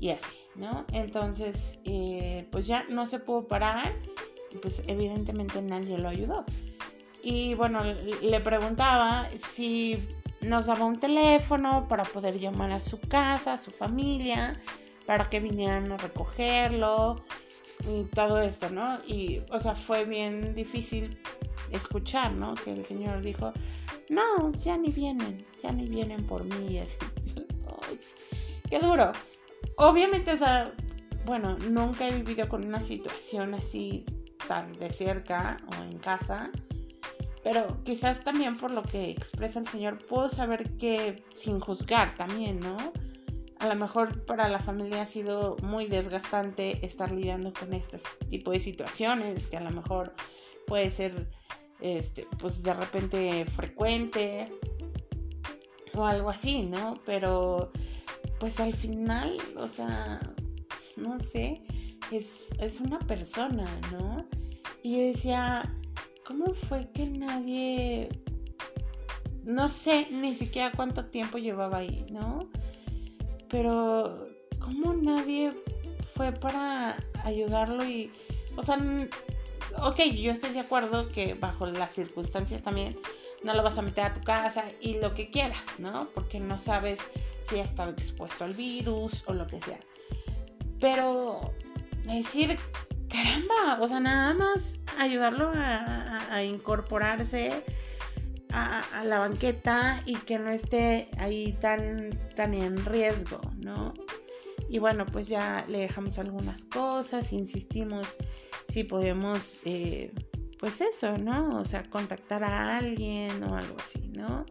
y 0.00 0.10
así. 0.10 0.38
¿no? 0.58 0.84
Entonces, 0.92 1.78
eh, 1.84 2.46
pues 2.50 2.66
ya 2.66 2.84
no 2.90 3.06
se 3.06 3.20
pudo 3.20 3.46
parar 3.46 3.94
y 4.50 4.58
pues 4.58 4.82
evidentemente 4.86 5.62
nadie 5.62 5.96
lo 5.98 6.08
ayudó. 6.08 6.44
Y 7.30 7.52
bueno, 7.52 7.80
le 7.84 8.40
preguntaba 8.40 9.28
si 9.36 9.98
nos 10.40 10.64
daba 10.64 10.86
un 10.86 10.98
teléfono 10.98 11.86
para 11.86 12.04
poder 12.04 12.38
llamar 12.38 12.72
a 12.72 12.80
su 12.80 12.98
casa, 13.00 13.52
a 13.52 13.58
su 13.58 13.70
familia, 13.70 14.58
para 15.04 15.28
que 15.28 15.38
vinieran 15.38 15.92
a 15.92 15.98
recogerlo 15.98 17.16
y 17.86 18.04
todo 18.04 18.40
esto, 18.40 18.70
¿no? 18.70 18.98
Y, 19.06 19.42
o 19.50 19.60
sea, 19.60 19.74
fue 19.74 20.06
bien 20.06 20.54
difícil 20.54 21.20
escuchar, 21.70 22.32
¿no? 22.32 22.54
Que 22.54 22.72
el 22.72 22.86
señor 22.86 23.20
dijo, 23.20 23.52
no, 24.08 24.50
ya 24.52 24.78
ni 24.78 24.90
vienen, 24.90 25.44
ya 25.62 25.70
ni 25.70 25.86
vienen 25.86 26.26
por 26.26 26.44
mí. 26.44 26.76
Y 26.76 26.78
así, 26.78 26.96
qué 28.70 28.78
duro 28.78 29.12
obviamente, 29.76 30.32
o 30.32 30.36
sea, 30.36 30.72
bueno, 31.24 31.56
nunca 31.70 32.08
he 32.08 32.22
vivido 32.22 32.48
con 32.48 32.64
una 32.64 32.82
situación 32.82 33.54
así 33.54 34.04
tan 34.46 34.72
de 34.74 34.90
cerca 34.90 35.58
o 35.68 35.82
en 35.82 35.98
casa, 35.98 36.50
pero 37.50 37.82
quizás 37.82 38.22
también 38.22 38.54
por 38.58 38.72
lo 38.72 38.82
que 38.82 39.08
expresa 39.08 39.60
el 39.60 39.66
Señor, 39.66 40.04
puedo 40.06 40.28
saber 40.28 40.76
que 40.76 41.24
sin 41.32 41.60
juzgar 41.60 42.14
también, 42.14 42.60
¿no? 42.60 42.76
A 43.58 43.68
lo 43.68 43.74
mejor 43.74 44.26
para 44.26 44.50
la 44.50 44.58
familia 44.58 45.00
ha 45.00 45.06
sido 45.06 45.56
muy 45.62 45.86
desgastante 45.86 46.84
estar 46.84 47.10
lidiando 47.10 47.54
con 47.54 47.72
este 47.72 47.96
tipo 48.28 48.50
de 48.50 48.60
situaciones, 48.60 49.46
que 49.46 49.56
a 49.56 49.62
lo 49.62 49.70
mejor 49.70 50.12
puede 50.66 50.90
ser, 50.90 51.30
este, 51.80 52.26
pues 52.38 52.62
de 52.62 52.74
repente 52.74 53.46
frecuente 53.46 54.52
o 55.94 56.04
algo 56.04 56.28
así, 56.28 56.64
¿no? 56.64 57.00
Pero 57.06 57.72
pues 58.38 58.60
al 58.60 58.74
final, 58.74 59.38
o 59.56 59.68
sea, 59.68 60.20
no 60.98 61.18
sé, 61.18 61.62
es, 62.12 62.80
una 62.82 62.98
persona, 62.98 63.64
¿no? 63.90 64.26
Y 64.82 64.98
yo 64.98 65.06
decía, 65.06 65.74
¿cómo 66.28 66.52
fue 66.52 66.90
que 66.92 67.06
nadie, 67.06 68.10
no 69.44 69.70
sé 69.70 70.08
ni 70.10 70.34
siquiera 70.34 70.70
cuánto 70.76 71.06
tiempo 71.06 71.38
llevaba 71.38 71.78
ahí, 71.78 72.04
¿no? 72.10 72.50
Pero, 73.48 74.28
¿cómo 74.60 74.92
nadie 74.92 75.52
fue 76.14 76.32
para 76.32 76.98
ayudarlo 77.24 77.82
y, 77.82 78.12
o 78.56 78.62
sea, 78.62 78.78
ok, 79.80 80.00
yo 80.20 80.30
estoy 80.30 80.50
de 80.50 80.60
acuerdo 80.60 81.08
que 81.08 81.32
bajo 81.32 81.64
las 81.64 81.94
circunstancias 81.94 82.62
también 82.62 82.98
no 83.42 83.54
lo 83.54 83.62
vas 83.62 83.78
a 83.78 83.82
meter 83.82 84.04
a 84.04 84.12
tu 84.12 84.20
casa 84.20 84.66
y 84.82 85.00
lo 85.00 85.14
que 85.14 85.30
quieras, 85.30 85.78
¿no? 85.78 86.08
Porque 86.14 86.40
no 86.40 86.58
sabes 86.58 87.00
si 87.40 87.58
ha 87.58 87.64
estado 87.64 87.92
expuesto 87.92 88.44
al 88.44 88.52
virus 88.52 89.24
o 89.26 89.32
lo 89.32 89.46
que 89.46 89.62
sea. 89.62 89.80
Pero 90.78 91.54
decir, 92.04 92.58
caramba, 93.08 93.78
o 93.80 93.88
sea, 93.88 94.00
nada 94.00 94.34
más 94.34 94.78
ayudarlo 94.98 95.50
a, 95.54 96.42
incorporarse 96.44 97.64
a, 98.52 99.04
la 99.04 99.18
banqueta 99.18 100.02
y 100.06 100.16
que 100.16 100.38
no 100.38 100.50
esté 100.50 101.08
ahí 101.18 101.56
tan, 101.60 102.10
tan 102.36 102.54
en 102.54 102.84
riesgo, 102.84 103.40
¿no? 103.58 103.94
Y 104.68 104.78
bueno, 104.78 105.06
pues 105.06 105.28
ya 105.28 105.64
le 105.68 105.80
dejamos 105.80 106.18
algunas 106.18 106.64
cosas, 106.64 107.32
insistimos 107.32 108.16
si 108.68 108.84
podemos, 108.84 109.60
eh, 109.64 110.12
pues 110.58 110.80
eso, 110.80 111.16
¿no? 111.16 111.58
O 111.58 111.64
sea, 111.64 111.84
contactar 111.84 112.44
a 112.44 112.76
alguien 112.76 113.42
o 113.42 113.56
algo 113.56 113.76
así, 113.82 114.10
¿no? 114.14 114.44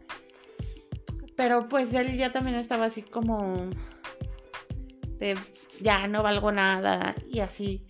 Pero 1.35 1.69
pues 1.69 1.93
él 1.93 2.17
ya 2.17 2.31
también 2.31 2.55
estaba 2.57 2.85
así 2.85 3.03
como 3.03 3.69
de 5.19 5.37
ya 5.81 6.07
no 6.07 6.23
valgo 6.23 6.51
nada 6.51 7.15
y 7.29 7.39
así. 7.39 7.85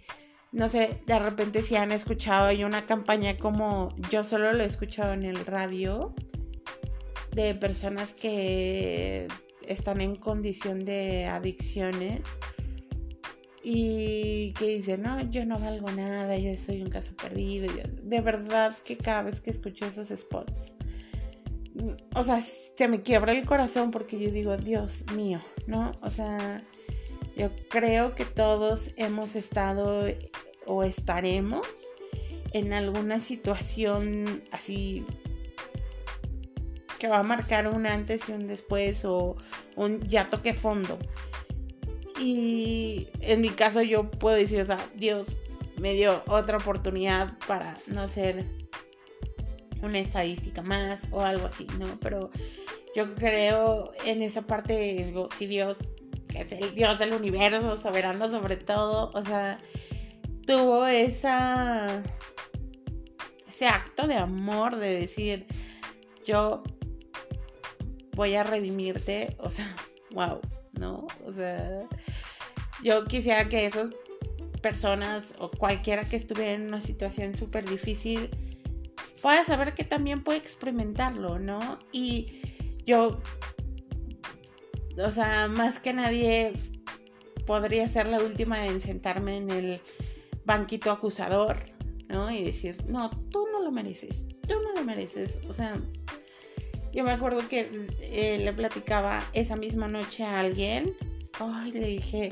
No 0.52 0.70
sé, 0.70 1.02
de 1.06 1.20
repente 1.20 1.62
si 1.62 1.76
han 1.76 1.92
escuchado 1.92 2.48
hay 2.48 2.64
una 2.64 2.86
campaña 2.86 3.38
como 3.38 3.90
yo 4.10 4.24
solo 4.24 4.54
lo 4.54 4.64
he 4.64 4.66
escuchado 4.66 5.14
en 5.14 5.24
el 5.24 5.46
radio 5.46 6.14
de 7.34 7.54
personas 7.54 8.14
que 8.14 9.28
están 9.68 10.02
en 10.02 10.16
condición 10.16 10.86
de 10.86 11.26
adicciones 11.26 12.22
y 13.62 14.54
que 14.54 14.70
dicen, 14.70 15.02
no, 15.02 15.30
yo 15.30 15.46
no 15.46 15.60
valgo 15.60 15.92
nada, 15.92 16.38
yo 16.38 16.56
soy 16.56 16.82
un 16.82 16.90
caso 16.90 17.14
perdido. 17.16 17.68
de 18.02 18.22
verdad 18.22 18.76
que 18.86 18.98
cada 18.98 19.24
vez 19.24 19.42
que 19.42 19.52
escucho 19.52 19.86
esos 19.86 20.08
spots 20.08 20.76
o 22.16 22.24
sea, 22.24 22.42
se 22.42 22.88
me 22.88 23.02
quiebra 23.02 23.32
el 23.32 23.46
corazón 23.46 23.92
porque 23.92 24.20
yo 24.20 24.32
digo, 24.32 24.58
Dios 24.58 25.06
mío, 25.16 25.40
¿no? 25.68 25.92
O 26.02 26.10
sea, 26.10 26.64
yo 27.38 27.52
creo 27.70 28.16
que 28.16 28.26
todos 28.26 28.92
hemos 28.98 29.36
estado 29.36 30.04
o 30.66 30.84
estaremos 30.84 31.68
en 32.52 32.74
alguna 32.74 33.20
situación 33.20 34.44
así 34.52 35.06
que 36.98 37.08
va 37.08 37.20
a 37.20 37.24
marcar 37.24 37.68
un 37.68 37.86
antes 37.86 38.28
y 38.28 38.32
un 38.32 38.48
después 38.48 39.06
o 39.06 39.36
un 39.76 40.02
ya 40.08 40.30
toque 40.30 40.56
fondo. 40.56 40.98
Y 42.20 43.10
en 43.22 43.42
mi 43.42 43.50
caso 43.50 43.84
yo 43.84 44.10
puedo 44.10 44.36
decir, 44.36 44.60
o 44.60 44.66
sea, 44.66 44.80
Dios 44.96 45.38
me 45.80 45.94
dio 45.94 46.24
otra 46.28 46.58
oportunidad 46.58 47.38
para 47.48 47.78
no 47.86 48.08
ser 48.08 48.46
una 49.84 50.00
estadística 50.00 50.64
más 50.64 51.08
o 51.12 51.22
algo 51.22 51.46
así, 51.46 51.68
¿no? 51.78 52.00
Pero 52.00 52.32
yo 52.96 53.14
creo 53.14 53.92
en 54.04 54.24
esa 54.24 54.48
parte, 54.48 55.14
si 55.36 55.46
Dios, 55.46 55.78
que 56.28 56.42
es 56.42 56.52
el 56.52 56.74
Dios 56.74 57.00
del 57.00 57.14
universo, 57.14 57.78
soberano 57.78 58.30
sobre 58.30 58.58
todo, 58.58 59.12
o 59.14 59.24
sea, 59.24 59.60
tuvo 60.46 60.86
esa 60.86 62.04
ese 63.48 63.68
acto 63.68 64.08
de 64.08 64.16
amor 64.16 64.76
de 64.76 65.00
decir, 65.00 65.48
yo 66.26 66.62
voy 68.16 68.36
a 68.36 68.44
redimirte, 68.44 69.36
o 69.40 69.50
sea, 69.50 69.76
wow, 70.12 70.40
¿no? 70.74 71.08
O 71.26 71.32
sea, 71.32 71.88
yo 72.84 73.06
quisiera 73.06 73.50
que 73.50 73.66
esas 73.66 73.90
personas 74.62 75.34
o 75.40 75.50
cualquiera 75.50 76.04
que 76.04 76.18
estuviera 76.18 76.52
en 76.52 76.68
una 76.68 76.82
situación 76.82 77.36
súper 77.36 77.68
difícil, 77.68 78.30
pueda 79.22 79.44
saber 79.44 79.74
que 79.74 79.84
también 79.84 80.24
puede 80.24 80.40
experimentarlo, 80.40 81.40
¿no? 81.40 81.80
Y 81.92 82.42
yo, 82.86 83.22
o 84.98 85.12
sea, 85.12 85.48
más 85.48 85.80
que 85.80 85.94
nadie 85.94 86.54
podría 87.46 87.88
ser 87.88 88.08
la 88.08 88.20
última 88.20 88.66
en 88.66 88.82
sentarme 88.82 89.38
en 89.38 89.50
el 89.50 89.82
banquito 90.46 90.92
acusador, 90.92 91.66
¿no? 92.08 92.32
Y 92.32 92.44
decir, 92.44 92.78
no, 92.88 93.10
tú 93.30 93.48
no 93.52 93.62
lo 93.62 93.72
mereces, 93.72 94.26
tú 94.48 94.56
no 94.62 94.74
lo 94.74 94.84
mereces. 94.84 95.40
O 95.48 95.54
sea, 95.54 95.76
yo 96.94 97.04
me 97.04 97.12
acuerdo 97.12 97.48
que 97.48 97.88
eh, 98.02 98.40
le 98.40 98.54
platicaba 98.54 99.24
esa 99.34 99.56
misma 99.56 99.88
noche 99.88 100.24
a 100.24 100.40
alguien, 100.40 100.94
ay, 101.40 101.72
le 101.72 101.88
dije, 101.88 102.32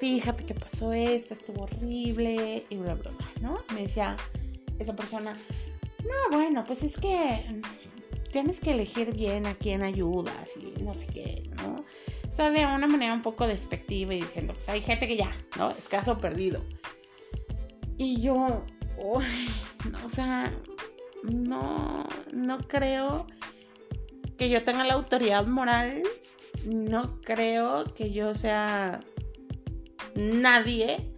fíjate 0.00 0.44
que 0.44 0.54
pasó 0.54 0.92
esto, 0.92 1.34
estuvo 1.34 1.64
horrible, 1.64 2.64
y 2.68 2.76
bla, 2.76 2.94
bla, 2.94 3.10
bla, 3.10 3.32
¿no? 3.40 3.58
Me 3.74 3.82
decía 3.82 4.16
esa 4.78 4.94
persona, 4.94 5.36
no, 6.04 6.36
bueno, 6.36 6.64
pues 6.64 6.82
es 6.82 6.96
que 6.96 7.60
tienes 8.30 8.60
que 8.60 8.70
elegir 8.70 9.14
bien 9.14 9.46
a 9.46 9.54
quién 9.54 9.82
ayudas 9.82 10.56
y 10.56 10.80
no 10.82 10.94
sé 10.94 11.06
qué, 11.06 11.47
sea, 12.38 12.50
de 12.50 12.64
una 12.64 12.86
manera 12.86 13.12
un 13.12 13.22
poco 13.22 13.46
despectiva 13.48 14.14
y 14.14 14.20
diciendo, 14.20 14.54
pues 14.54 14.68
hay 14.68 14.80
gente 14.80 15.08
que 15.08 15.16
ya, 15.16 15.36
¿no? 15.56 15.70
Es 15.70 15.88
caso 15.88 16.18
perdido. 16.18 16.62
Y 17.96 18.20
yo, 18.20 18.64
no, 18.96 20.06
o 20.06 20.08
sea, 20.08 20.52
no, 21.24 22.06
no 22.32 22.58
creo 22.58 23.26
que 24.36 24.48
yo 24.48 24.62
tenga 24.62 24.84
la 24.84 24.94
autoridad 24.94 25.46
moral, 25.46 26.04
no 26.64 27.20
creo 27.22 27.92
que 27.92 28.12
yo 28.12 28.36
sea 28.36 29.00
nadie 30.14 31.12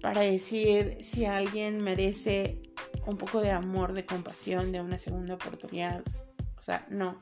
para 0.00 0.20
decir 0.20 0.98
si 1.02 1.24
alguien 1.24 1.82
merece 1.82 2.62
un 3.06 3.16
poco 3.16 3.40
de 3.40 3.50
amor, 3.50 3.92
de 3.92 4.06
compasión, 4.06 4.70
de 4.70 4.80
una 4.80 4.98
segunda 4.98 5.34
oportunidad. 5.34 6.04
O 6.56 6.62
sea, 6.62 6.86
no. 6.90 7.18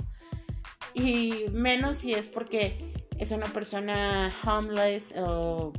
Y 0.95 1.47
menos 1.53 1.99
si 1.99 2.15
es 2.15 2.27
porque 2.27 2.93
es 3.19 3.33
una 3.33 3.47
persona 3.47 4.35
homeless 4.45 5.15
o 5.17 5.73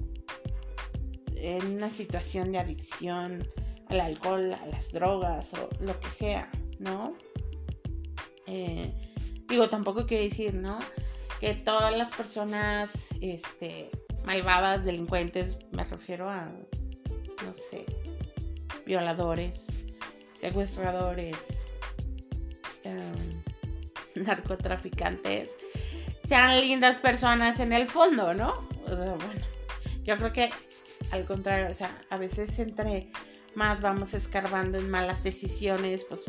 en 1.35 1.75
una 1.77 1.89
situación 1.89 2.51
de 2.51 2.59
adicción 2.59 3.47
al 3.87 4.01
alcohol, 4.01 4.53
a 4.53 4.65
las 4.67 4.91
drogas 4.91 5.53
o 5.53 5.69
lo 5.79 5.99
que 5.99 6.09
sea, 6.09 6.51
¿no? 6.79 7.15
Eh, 8.45 8.93
digo, 9.47 9.69
tampoco 9.69 10.05
quiero 10.05 10.23
decir, 10.23 10.53
¿no? 10.53 10.79
Que 11.39 11.53
todas 11.53 11.95
las 11.95 12.11
personas, 12.11 13.07
este, 13.21 13.89
malvadas, 14.25 14.85
delincuentes, 14.85 15.57
me 15.71 15.83
refiero 15.83 16.29
a, 16.29 16.45
no 16.45 17.53
sé, 17.53 17.85
violadores, 18.85 19.67
secuestradores, 20.35 21.37
em, 22.83 23.41
narcotraficantes, 24.25 25.57
sean 26.25 26.59
lindas 26.61 26.99
personas 26.99 27.59
en 27.59 27.73
el 27.73 27.87
fondo, 27.87 28.33
¿no? 28.33 28.67
O 28.85 28.95
sea, 28.95 29.13
bueno, 29.13 29.41
yo 30.03 30.17
creo 30.17 30.33
que 30.33 30.49
al 31.11 31.25
contrario, 31.25 31.69
o 31.69 31.73
sea, 31.73 31.97
a 32.09 32.17
veces 32.17 32.59
entre 32.59 33.09
más 33.55 33.81
vamos 33.81 34.13
escarbando 34.13 34.77
en 34.77 34.89
malas 34.89 35.23
decisiones, 35.23 36.03
pues 36.03 36.21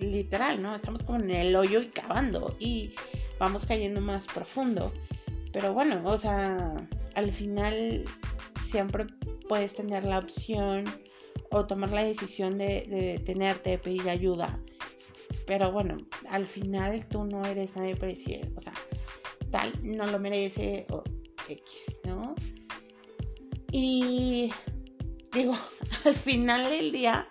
literal, 0.00 0.60
¿no? 0.60 0.74
Estamos 0.74 1.02
como 1.02 1.18
en 1.18 1.30
el 1.30 1.54
hoyo 1.56 1.80
y 1.80 1.86
cavando 1.86 2.56
y 2.58 2.94
vamos 3.38 3.64
cayendo 3.64 4.00
más 4.00 4.26
profundo. 4.26 4.92
Pero 5.52 5.72
bueno, 5.72 6.02
o 6.04 6.18
sea, 6.18 6.74
al 7.14 7.30
final 7.30 8.04
siempre 8.60 9.06
puedes 9.48 9.74
tener 9.74 10.04
la 10.04 10.18
opción 10.18 10.84
o 11.50 11.66
tomar 11.66 11.92
la 11.92 12.02
decisión 12.02 12.58
de, 12.58 12.86
detenerte, 12.88 13.70
de 13.70 13.78
pedir 13.78 14.08
ayuda. 14.08 14.58
Pero 15.46 15.72
bueno, 15.72 15.98
al 16.30 16.46
final 16.46 17.06
tú 17.06 17.24
no 17.24 17.44
eres 17.44 17.76
nadie 17.76 17.96
para 17.96 18.08
decir, 18.08 18.52
o 18.56 18.60
sea, 18.60 18.72
tal 19.50 19.72
no 19.82 20.06
lo 20.06 20.18
merece 20.18 20.86
o 20.90 21.02
X, 21.48 21.96
¿no? 22.04 22.34
Y 23.70 24.52
digo, 25.32 25.56
al 26.04 26.14
final 26.14 26.70
del 26.70 26.92
día, 26.92 27.26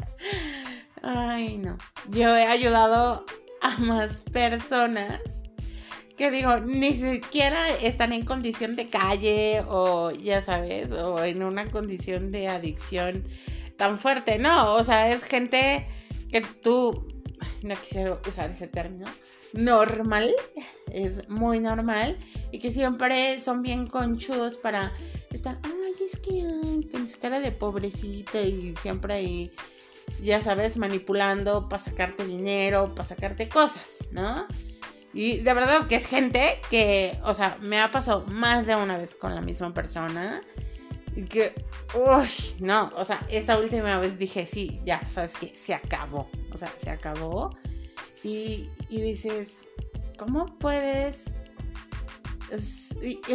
ay 1.01 1.57
no, 1.57 1.77
yo 2.09 2.35
he 2.35 2.45
ayudado 2.45 3.25
a 3.61 3.77
más 3.77 4.21
personas 4.21 5.43
que 6.17 6.29
digo, 6.29 6.59
ni 6.59 6.93
siquiera 6.93 7.69
están 7.81 8.13
en 8.13 8.23
condición 8.23 8.75
de 8.75 8.87
calle 8.87 9.63
o 9.67 10.11
ya 10.11 10.41
sabes, 10.41 10.91
o 10.91 11.23
en 11.23 11.41
una 11.41 11.71
condición 11.71 12.31
de 12.31 12.47
adicción 12.47 13.27
tan 13.77 13.97
fuerte, 13.97 14.37
no, 14.37 14.75
o 14.75 14.83
sea, 14.83 15.11
es 15.11 15.23
gente 15.23 15.87
que 16.29 16.41
tú, 16.41 17.07
no 17.63 17.75
quisiera 17.75 18.19
usar 18.27 18.51
ese 18.51 18.67
término, 18.67 19.05
normal, 19.53 20.33
es 20.91 21.27
muy 21.29 21.59
normal 21.59 22.17
y 22.51 22.59
que 22.59 22.71
siempre 22.71 23.39
son 23.39 23.61
bien 23.61 23.87
conchudos 23.87 24.57
para 24.57 24.91
estar, 25.31 25.59
ay, 25.63 25.93
es 26.05 26.17
que 26.17 26.89
con 26.91 27.07
su 27.07 27.19
cara 27.19 27.39
de 27.39 27.51
pobrecita 27.51 28.41
y 28.41 28.75
siempre 28.75 29.13
ahí, 29.13 29.51
ya 30.21 30.41
sabes, 30.41 30.77
manipulando 30.77 31.69
para 31.69 31.83
sacarte 31.83 32.25
dinero, 32.25 32.93
para 32.95 33.05
sacarte 33.05 33.47
cosas, 33.47 33.99
¿no? 34.11 34.47
Y 35.13 35.37
de 35.37 35.53
verdad 35.53 35.87
que 35.87 35.95
es 35.95 36.07
gente 36.07 36.59
que, 36.71 37.19
o 37.23 37.33
sea, 37.35 37.57
me 37.61 37.79
ha 37.79 37.91
pasado 37.91 38.25
más 38.25 38.65
de 38.65 38.75
una 38.75 38.97
vez 38.97 39.13
con 39.13 39.35
la 39.35 39.41
misma 39.41 39.73
persona. 39.73 40.41
Y 41.15 41.25
que, 41.25 41.53
uy, 41.93 42.27
no, 42.59 42.91
o 42.95 43.05
sea, 43.05 43.25
esta 43.29 43.59
última 43.59 43.99
vez 43.99 44.17
dije, 44.17 44.45
sí, 44.45 44.81
ya, 44.85 45.05
sabes 45.05 45.35
que 45.35 45.55
se 45.55 45.73
acabó. 45.73 46.29
O 46.51 46.57
sea, 46.57 46.73
se 46.77 46.89
acabó. 46.89 47.55
Y, 48.23 48.69
y 48.89 49.01
dices, 49.01 49.67
¿cómo 50.17 50.45
puedes? 50.59 51.33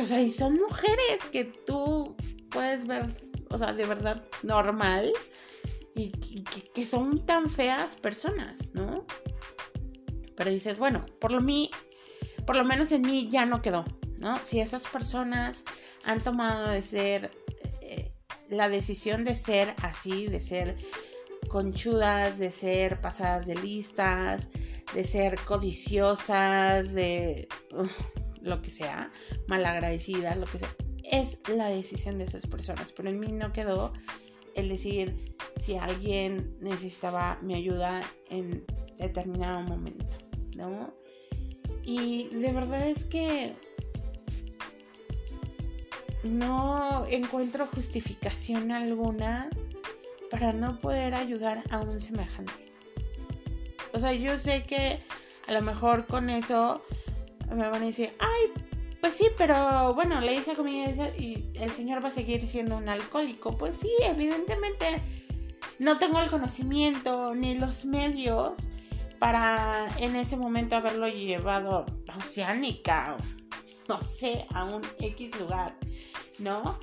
o 0.01 0.05
sea, 0.05 0.21
y 0.21 0.31
son 0.31 0.55
mujeres 0.55 1.25
que 1.33 1.45
tú 1.45 2.17
puedes 2.51 2.87
ver, 2.87 3.17
o 3.51 3.59
sea, 3.59 3.73
de 3.73 3.85
verdad 3.85 4.25
normal. 4.43 5.13
Y 5.95 6.11
que 6.13 6.87
son 6.87 7.27
tan 7.27 7.51
feas 7.51 7.97
personas, 7.97 8.73
¿no? 8.73 9.05
Pero 10.37 10.51
dices, 10.51 10.79
bueno, 10.79 11.05
por 11.21 11.33
lo, 11.33 11.41
mí, 11.41 11.73
por 12.47 12.55
lo 12.55 12.65
menos 12.65 12.93
en 12.93 13.03
mí 13.03 13.29
ya 13.29 13.45
no 13.47 13.61
quedó, 13.63 13.85
¿no? 14.19 14.39
Si 14.45 14.61
esas 14.61 14.87
personas 14.87 15.65
han 16.05 16.21
tomado 16.21 16.69
de 16.69 16.83
ser 16.83 17.33
la 18.49 18.69
decisión 18.69 19.25
de 19.25 19.37
ser 19.37 19.75
así, 19.83 20.27
de 20.27 20.41
ser 20.41 20.77
conchudas, 21.49 22.39
de 22.39 22.51
ser 22.51 23.01
pasadas 23.01 23.47
de 23.47 23.55
listas, 23.57 24.49
de 24.95 25.05
ser 25.05 25.39
codiciosas, 25.41 26.93
de 26.93 27.49
lo 28.41 28.63
que 28.63 28.71
sea, 28.71 29.11
malagradecidas, 29.47 30.37
lo 30.37 30.47
que 30.47 30.59
sea. 30.59 30.75
Es 31.11 31.41
la 31.49 31.69
decisión 31.69 32.19
de 32.19 32.25
esas 32.25 32.47
personas, 32.47 32.93
pero 32.93 33.09
en 33.09 33.19
mí 33.19 33.33
no 33.33 33.53
quedó 33.53 33.93
el 34.55 34.69
decir 34.69 35.35
si 35.59 35.77
alguien 35.77 36.57
necesitaba 36.61 37.39
mi 37.43 37.55
ayuda 37.55 38.03
en 38.29 38.65
determinado 38.99 39.63
momento. 39.63 40.19
¿no? 40.59 40.93
Y 41.83 42.29
de 42.29 42.53
verdad 42.53 42.87
es 42.87 43.05
que 43.05 43.55
no 46.23 47.07
encuentro 47.07 47.67
justificación 47.67 48.73
alguna 48.73 49.49
para 50.31 50.53
no 50.53 50.79
poder 50.79 51.15
ayudar 51.15 51.63
a 51.71 51.81
un 51.81 52.01
semejante. 52.01 52.73
O 53.93 53.99
sea, 53.99 54.13
yo 54.13 54.37
sé 54.39 54.65
que 54.65 55.01
a 55.47 55.53
lo 55.53 55.63
mejor 55.63 56.07
con 56.07 56.31
eso 56.31 56.83
me 57.55 57.69
van 57.69 57.83
a 57.83 57.87
decir, 57.87 58.13
ay, 58.19 58.53
pues 59.01 59.15
sí, 59.15 59.29
pero 59.37 59.95
bueno, 59.95 60.21
le 60.21 60.35
hice 60.35 60.55
comida 60.55 61.09
y 61.17 61.51
el 61.55 61.71
señor 61.71 62.05
va 62.05 62.09
a 62.09 62.13
seguir 62.13 62.47
siendo 62.47 62.77
un 62.77 62.89
alcohólico. 62.89 63.57
Pues 63.57 63.77
sí, 63.77 63.91
evidentemente 64.03 65.01
no 65.79 65.99
tengo 65.99 66.21
el 66.21 66.31
conocimiento 66.31 67.35
ni 67.35 67.55
los 67.55 67.85
medios 67.85 68.71
para 69.19 69.89
en 69.99 70.17
ese 70.17 70.37
momento 70.37 70.77
haberlo 70.77 71.09
llevado 71.09 71.87
a 72.09 72.19
Oceánica, 72.19 73.17
no 73.89 74.03
sé, 74.03 74.47
a 74.55 74.65
un 74.65 74.83
X 74.99 75.39
lugar, 75.39 75.77
¿no? 76.39 76.79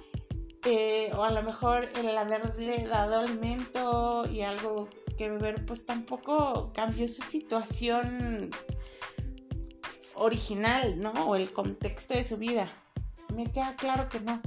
Eh, 0.66 1.12
o 1.16 1.24
a 1.24 1.32
lo 1.32 1.44
mejor 1.44 1.90
el 1.96 2.18
haberle 2.18 2.88
dado 2.88 3.20
alimento 3.20 4.28
y 4.28 4.42
algo 4.42 4.90
que 5.16 5.30
beber, 5.30 5.64
pues 5.66 5.86
tampoco 5.86 6.72
cambió 6.74 7.08
su 7.08 7.22
situación 7.22 8.50
original, 10.16 11.00
¿no? 11.00 11.12
O 11.12 11.36
el 11.36 11.54
contexto 11.54 12.16
de 12.16 12.24
su 12.24 12.38
vida. 12.38 12.72
Me 13.34 13.52
queda 13.52 13.76
claro 13.76 14.10
que 14.10 14.20
no. 14.20 14.42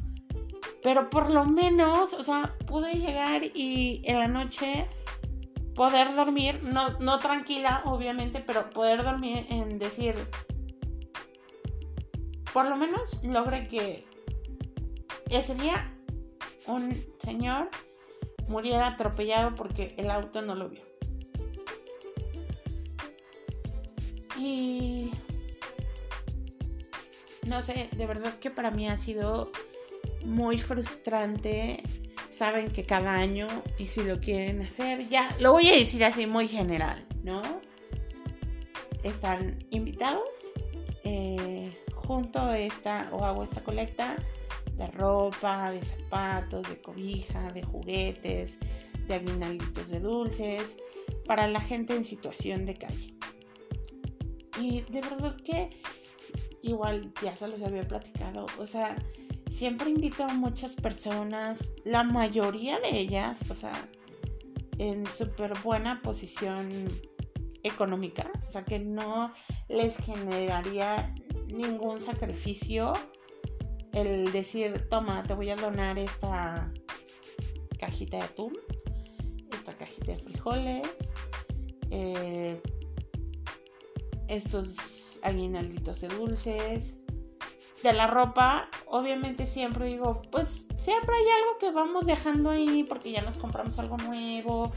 Pero 0.83 1.11
por 1.11 1.31
lo 1.31 1.45
menos, 1.45 2.13
o 2.13 2.23
sea, 2.23 2.55
pude 2.67 2.95
llegar 2.95 3.43
y 3.55 4.03
en 4.05 4.19
la 4.19 4.29
noche 4.29 4.89
poder 5.75 6.15
dormir, 6.17 6.61
no, 6.65 6.99
no 6.99 7.21
tranquila, 7.21 7.83
obviamente, 7.85 8.41
pero 8.41 8.71
poder 8.71 9.05
dormir 9.05 9.47
en 9.49 9.79
decir, 9.79 10.15
por 12.59 12.67
lo 12.67 12.77
menos 12.77 13.23
logre 13.23 13.69
que 13.69 14.05
ese 15.31 15.55
día 15.55 15.95
un 16.67 16.93
señor 17.21 17.71
muriera 18.49 18.89
atropellado 18.89 19.55
porque 19.55 19.95
el 19.97 20.11
auto 20.11 20.43
no 20.43 20.57
lo 20.57 20.69
vio. 20.69 20.83
Y 24.37 25.13
no 27.47 27.63
sé, 27.63 27.89
de 27.93 28.07
verdad 28.07 28.35
que 28.41 28.51
para 28.51 28.73
mí 28.73 28.89
ha 28.89 28.97
sido 28.97 29.53
muy 30.25 30.59
frustrante 30.59 31.85
saben 32.29 32.73
que 32.73 32.85
cada 32.85 33.15
año, 33.15 33.47
y 33.79 33.87
si 33.87 34.03
lo 34.03 34.19
quieren 34.19 34.63
hacer, 34.63 35.09
ya 35.09 35.33
lo 35.39 35.53
voy 35.53 35.69
a 35.69 35.77
decir 35.77 36.05
así 36.05 36.27
muy 36.27 36.49
general, 36.49 37.07
¿no? 37.23 37.41
Están 39.05 39.65
invitados, 39.71 40.48
junto 42.09 42.55
esta, 42.55 43.11
o 43.13 43.23
hago 43.23 43.45
esta 43.45 43.63
colecta 43.63 44.17
de 44.73 44.87
ropa, 44.87 45.71
de 45.71 45.83
zapatos, 45.83 46.67
de 46.67 46.81
cobija, 46.81 47.53
de 47.53 47.63
juguetes, 47.63 48.59
de 49.07 49.15
aguinalditos 49.15 49.91
de 49.91 50.01
dulces, 50.01 50.79
para 51.27 51.47
la 51.47 51.61
gente 51.61 51.95
en 51.95 52.05
situación 52.07 52.65
de 52.65 52.75
calle. 52.75 53.15
Y 54.59 54.81
de 54.91 55.03
verdad 55.03 55.37
que 55.37 55.69
igual 56.63 57.13
ya 57.23 57.37
se 57.37 57.47
los 57.47 57.63
había 57.63 57.87
platicado, 57.87 58.47
o 58.59 58.67
sea, 58.67 58.97
siempre 59.51 59.91
invito 59.91 60.25
a 60.25 60.33
muchas 60.33 60.77
personas, 60.77 61.73
la 61.85 62.05
mayoría 62.05 62.81
de 62.81 62.99
ellas, 62.99 63.45
o 63.51 63.55
sea, 63.55 63.87
en 64.79 65.05
súper 65.07 65.53
buena 65.63 66.01
posición 66.01 66.89
económica, 67.63 68.31
o 68.47 68.51
sea, 68.51 68.65
que 68.65 68.79
no 68.79 69.33
les 69.69 69.99
generaría 69.99 71.15
ningún 71.49 72.01
sacrificio 72.01 72.93
el 73.93 74.31
decir, 74.33 74.87
toma, 74.89 75.23
te 75.25 75.35
voy 75.35 75.51
a 75.51 75.57
donar 75.57 75.99
esta 75.99 76.73
cajita 77.79 78.19
de 78.19 78.23
atún, 78.23 78.59
esta 79.53 79.77
cajita 79.77 80.13
de 80.13 80.19
frijoles, 80.19 80.89
eh, 81.91 82.61
estos 84.29 84.77
aguinalditos 85.23 86.01
de 86.03 86.09
dulces, 86.09 86.97
de 87.83 87.93
la 87.93 88.07
ropa, 88.07 88.69
obviamente 88.87 89.47
siempre 89.47 89.87
digo, 89.87 90.23
pues 90.31 90.67
siempre 90.79 91.15
hay 91.15 91.27
algo 91.41 91.59
que 91.59 91.71
vamos 91.71 92.07
dejando 92.07 92.51
ahí 92.51 92.85
porque 92.89 93.13
ya 93.13 93.23
nos 93.23 93.39
compramos 93.39 93.79
algo 93.79 93.97
nuevo 93.99 94.73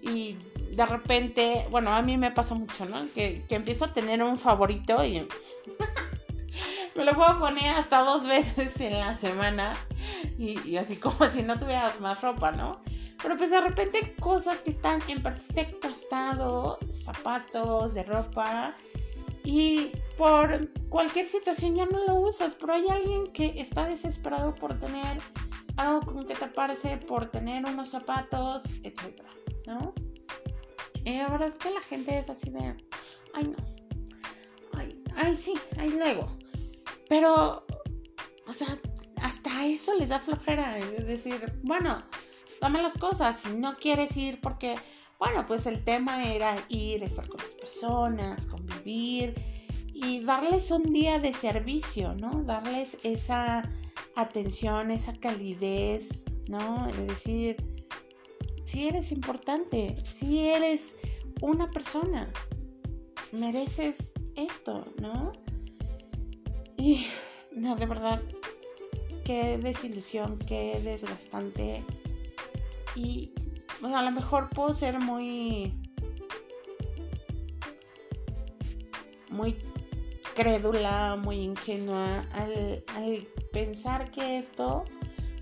y 0.00 0.36
de 0.74 0.86
repente, 0.86 1.66
bueno, 1.70 1.94
a 1.94 2.02
mí 2.02 2.16
me 2.16 2.30
pasa 2.30 2.54
mucho, 2.54 2.84
¿no? 2.86 3.02
Que, 3.14 3.44
empiezo 3.50 3.86
a 3.86 3.92
tener 3.92 4.22
un 4.22 4.38
favorito 4.38 5.04
y 5.04 5.26
me 6.96 7.04
lo 7.04 7.14
puedo 7.14 7.38
poner 7.38 7.76
hasta 7.76 8.00
dos 8.00 8.26
veces 8.26 8.80
en 8.80 8.98
la 8.98 9.14
semana 9.16 9.74
y, 10.38 10.76
así 10.76 10.96
como 10.96 11.26
si 11.26 11.42
no 11.42 11.58
tuvieras 11.58 12.00
más 12.00 12.20
ropa, 12.22 12.52
¿no? 12.52 12.80
Pero 13.22 13.36
pues 13.36 13.50
de 13.50 13.60
repente 13.60 14.14
cosas 14.20 14.58
que 14.60 14.70
están 14.70 15.00
en 15.08 15.22
perfecto 15.22 15.88
estado, 15.88 16.78
zapatos, 16.92 17.94
de 17.94 18.02
ropa, 18.02 18.74
y 19.44 19.92
por 20.16 20.70
cualquier 20.88 21.26
situación 21.26 21.76
ya 21.76 21.86
no 21.86 22.04
lo 22.06 22.14
usas, 22.16 22.54
pero 22.54 22.74
hay 22.74 22.86
alguien 22.88 23.26
que 23.28 23.54
está 23.60 23.84
desesperado 23.84 24.54
por 24.54 24.78
tener 24.78 25.18
algo 25.76 26.00
con 26.00 26.26
que 26.26 26.34
taparse, 26.34 26.96
por 26.96 27.30
tener 27.30 27.64
unos 27.66 27.90
zapatos, 27.90 28.64
etc. 28.82 29.22
¿No? 29.66 29.94
Y 31.04 31.18
la 31.18 31.28
verdad 31.28 31.52
que 31.52 31.70
la 31.70 31.80
gente 31.82 32.18
es 32.18 32.30
así 32.30 32.50
de, 32.50 32.74
ay 33.34 33.44
no, 33.44 33.56
ay, 34.72 35.02
ay 35.16 35.36
sí, 35.36 35.54
ay 35.78 35.90
luego. 35.90 36.28
Pero, 37.14 37.64
o 38.48 38.52
sea, 38.52 38.76
hasta 39.22 39.66
eso 39.66 39.94
les 39.94 40.08
da 40.08 40.18
flojera. 40.18 40.78
Es 40.78 41.06
decir, 41.06 41.60
bueno, 41.62 42.02
toma 42.60 42.82
las 42.82 42.98
cosas. 42.98 43.38
Si 43.38 43.50
no 43.50 43.76
quieres 43.76 44.16
ir 44.16 44.40
porque 44.40 44.74
bueno, 45.20 45.46
pues 45.46 45.66
el 45.66 45.84
tema 45.84 46.24
era 46.24 46.56
ir, 46.68 47.04
estar 47.04 47.28
con 47.28 47.40
las 47.40 47.54
personas, 47.54 48.46
convivir 48.46 49.32
y 49.92 50.24
darles 50.24 50.72
un 50.72 50.82
día 50.82 51.20
de 51.20 51.32
servicio, 51.32 52.16
¿no? 52.16 52.42
Darles 52.42 52.98
esa 53.04 53.62
atención, 54.16 54.90
esa 54.90 55.14
calidez, 55.14 56.24
¿no? 56.48 56.88
Es 56.88 57.06
decir, 57.06 57.56
si 58.64 58.88
eres 58.88 59.12
importante, 59.12 59.94
si 60.04 60.48
eres 60.48 60.96
una 61.42 61.70
persona, 61.70 62.32
mereces 63.30 64.12
esto, 64.34 64.84
¿no? 65.00 65.43
Y 66.84 67.06
no, 67.50 67.76
de 67.76 67.86
verdad, 67.86 68.20
qué 69.24 69.56
desilusión, 69.56 70.36
qué 70.36 70.78
desgastante. 70.84 71.82
Y 72.94 73.32
a 73.82 74.02
lo 74.02 74.10
mejor 74.10 74.50
puedo 74.50 74.74
ser 74.74 75.00
muy. 75.00 75.72
muy 79.30 79.56
crédula, 80.34 81.16
muy 81.16 81.36
ingenua 81.36 82.26
al, 82.32 82.82
pensar 83.50 84.10
que 84.10 84.38
esto 84.38 84.84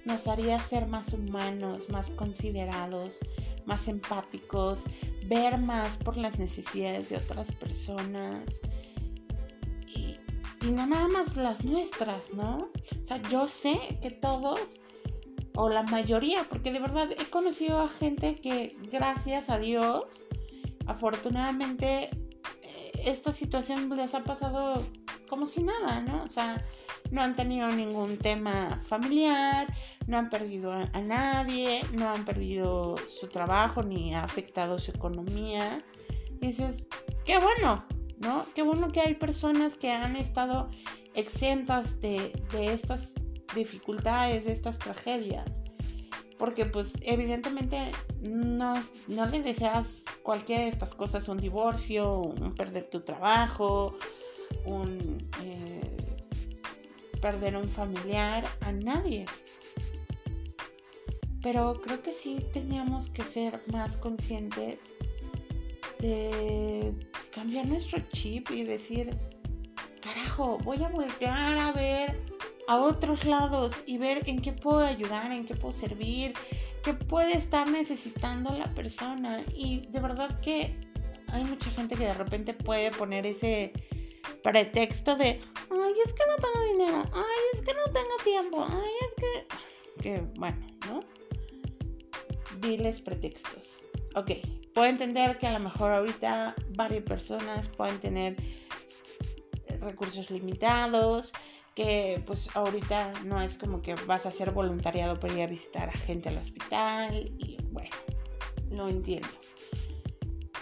nos 0.05 0.29
haría 0.29 0.61
ser 0.61 0.87
más 0.87 1.13
humanos, 1.13 1.89
más 1.89 2.11
considerados, 2.11 3.19
más 3.67 3.89
empáticos, 3.89 4.85
ver 5.27 5.59
más 5.59 5.97
por 5.97 6.17
las 6.17 6.39
necesidades 6.39 7.09
de 7.09 7.17
otras 7.17 7.51
personas 7.51 8.61
y, 10.63 10.71
no 10.71 10.87
nada 10.87 11.09
más 11.09 11.37
las 11.37 11.65
nuestras, 11.65 12.33
¿no? 12.33 12.71
O 13.01 13.05
sea, 13.05 13.21
yo 13.31 13.47
sé 13.47 13.99
que 14.01 14.11
todos 14.11 14.81
o 15.55 15.69
la 15.69 15.83
mayoría, 15.83 16.45
porque 16.49 16.73
de 16.73 16.81
verdad 16.81 17.11
he 17.13 17.25
conocido 17.31 17.83
a 17.83 17.89
gente 17.89 18.41
que 18.41 18.77
gracias 18.91 19.51
a 19.51 19.59
Dios, 19.59 20.25
afortunadamente, 20.87 22.11
eh, 22.63 22.93
esta 23.05 23.33
situación 23.33 23.95
les 23.95 24.15
ha 24.15 24.25
pasado 24.25 24.83
como 25.29 25.47
si 25.47 25.63
nada, 25.63 26.01
¿no? 26.01 26.25
O 26.25 26.29
sea, 26.29 26.65
no 27.11 27.23
han 27.23 27.37
tenido 27.37 27.71
ningún 27.71 28.19
tema 28.19 28.81
familiar, 28.87 29.67
no 30.07 30.19
han 30.19 30.31
perdido 30.31 30.73
a, 30.73 31.01
nadie, 31.01 31.83
no 31.93 32.11
han 32.11 32.25
perdido 32.25 32.97
su 33.09 33.29
trabajo 33.29 33.83
ni 33.83 34.15
ha 34.15 34.25
afectado 34.25 34.79
su 34.79 34.91
economía. 34.91 35.85
Dices, 36.41 36.87
qué 37.25 37.39
bueno, 37.39 37.85
¿no? 38.23 38.47
Qué 38.55 38.63
bueno 38.63 38.91
que 38.91 39.01
hay 39.01 39.15
personas 39.15 39.75
que 39.75 39.91
han 39.91 40.17
estado 40.17 40.69
exentas 41.15 42.01
de, 42.01 42.33
de 42.53 42.73
estas 42.73 43.13
dificultades, 43.55 44.47
estas 44.47 44.79
tragedias. 44.79 45.65
Porque 46.39 46.65
pues 46.65 46.95
evidentemente 47.03 47.93
no, 48.21 48.75
no 49.09 49.27
le 49.27 49.43
deseas 49.43 50.05
cualquiera 50.23 50.63
de 50.63 50.69
estas 50.69 50.95
cosas, 50.95 51.29
un 51.29 51.39
divorcio, 51.39 52.19
un 52.21 52.55
perder 52.55 52.89
tu 52.91 53.01
trabajo, 53.01 53.97
un 54.65 55.19
eh, 55.43 55.97
perder 57.21 57.57
un 57.57 57.69
familiar, 57.69 58.45
a 58.61 58.73
nadie. 58.73 59.27
Pero 61.43 61.81
creo 61.81 62.03
que 62.03 62.13
sí 62.13 62.45
teníamos 62.53 63.09
que 63.09 63.23
ser 63.23 63.63
más 63.73 63.97
conscientes 63.97 64.93
de 66.01 66.93
cambiar 67.33 67.67
nuestro 67.67 67.99
chip 68.13 68.51
y 68.51 68.63
decir, 68.63 69.17
carajo, 70.01 70.59
voy 70.59 70.83
a 70.85 70.89
voltear 70.89 71.59
a 71.59 71.73
ver 71.73 72.21
a 72.69 72.79
otros 72.79 73.25
lados 73.25 73.83
y 73.87 73.99
ver 73.99 74.29
en 74.29 74.41
qué 74.41 74.53
puedo 74.53 74.81
ayudar, 74.81 75.33
en 75.33 75.45
qué 75.45 75.55
puedo 75.55 75.73
servir, 75.73 76.35
qué 76.85 76.95
puede 76.95 77.37
estar 77.37 77.69
necesitando 77.69 78.53
la 78.57 78.73
persona. 78.75 79.43
Y 79.55 79.87
de 79.89 80.01
verdad 80.01 80.41
que 80.41 80.77
hay 81.29 81.45
mucha 81.45 81.71
gente 81.71 81.97
que 81.97 82.05
de 82.05 82.15
repente 82.15 82.55
puede 82.55 82.91
poner 82.91 83.27
ese 83.27 83.73
pretexto 84.43 85.17
de, 85.17 85.41
ay, 85.71 85.93
es 86.05 86.13
que 86.13 86.23
no 86.27 86.37
tengo 86.37 86.73
dinero, 86.73 87.11
ay, 87.15 87.43
es 87.55 87.61
que 87.63 87.73
no 87.75 87.93
tengo 87.93 88.17
tiempo, 88.25 88.67
ay, 88.69 88.91
es 89.09 89.15
que... 89.17 90.03
Que 90.03 90.23
bueno, 90.37 90.67
¿no? 90.89 91.01
Diles 92.61 93.01
pretextos. 93.01 93.85
Ok, 94.15 94.33
puedo 94.75 94.89
entender 94.89 95.39
que 95.39 95.47
a 95.47 95.53
lo 95.53 95.61
mejor 95.61 95.93
ahorita 95.93 96.55
varias 96.71 97.05
personas 97.05 97.69
pueden 97.69 98.01
tener 98.01 98.37
recursos 99.81 100.31
limitados, 100.31 101.33
que 101.75 102.23
pues 102.27 102.55
ahorita 102.55 103.13
no 103.25 103.41
es 103.41 103.57
como 103.57 103.83
que 103.83 103.95
vas 104.07 104.27
a 104.27 104.31
hacer 104.31 104.51
voluntariado 104.51 105.19
para 105.19 105.35
ir 105.35 105.43
a 105.43 105.47
visitar 105.47 105.89
a 105.89 105.99
gente 105.99 106.29
al 106.29 106.37
hospital 106.37 107.33
y 107.39 107.59
bueno, 107.71 107.91
lo 108.71 108.89
entiendo. 108.89 109.29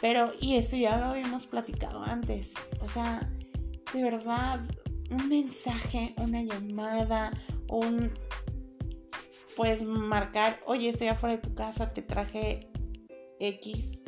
Pero, 0.01 0.33
y 0.41 0.57
esto 0.57 0.77
ya 0.77 0.97
lo 0.97 1.07
habíamos 1.07 1.47
platicado 1.47 2.03
antes, 2.03 2.55
o 2.81 2.89
sea, 2.89 3.31
de 3.93 4.03
verdad, 4.03 4.61
un 5.11 5.29
mensaje, 5.29 6.15
una 6.17 6.43
llamada, 6.43 7.33
un, 7.69 8.11
puedes 9.57 9.85
marcar, 9.85 10.61
oye, 10.65 10.89
estoy 10.89 11.09
afuera 11.09 11.37
de 11.37 11.43
tu 11.43 11.55
casa, 11.55 11.93
te 11.93 12.01
traje 12.01 12.71
X, 13.41 14.00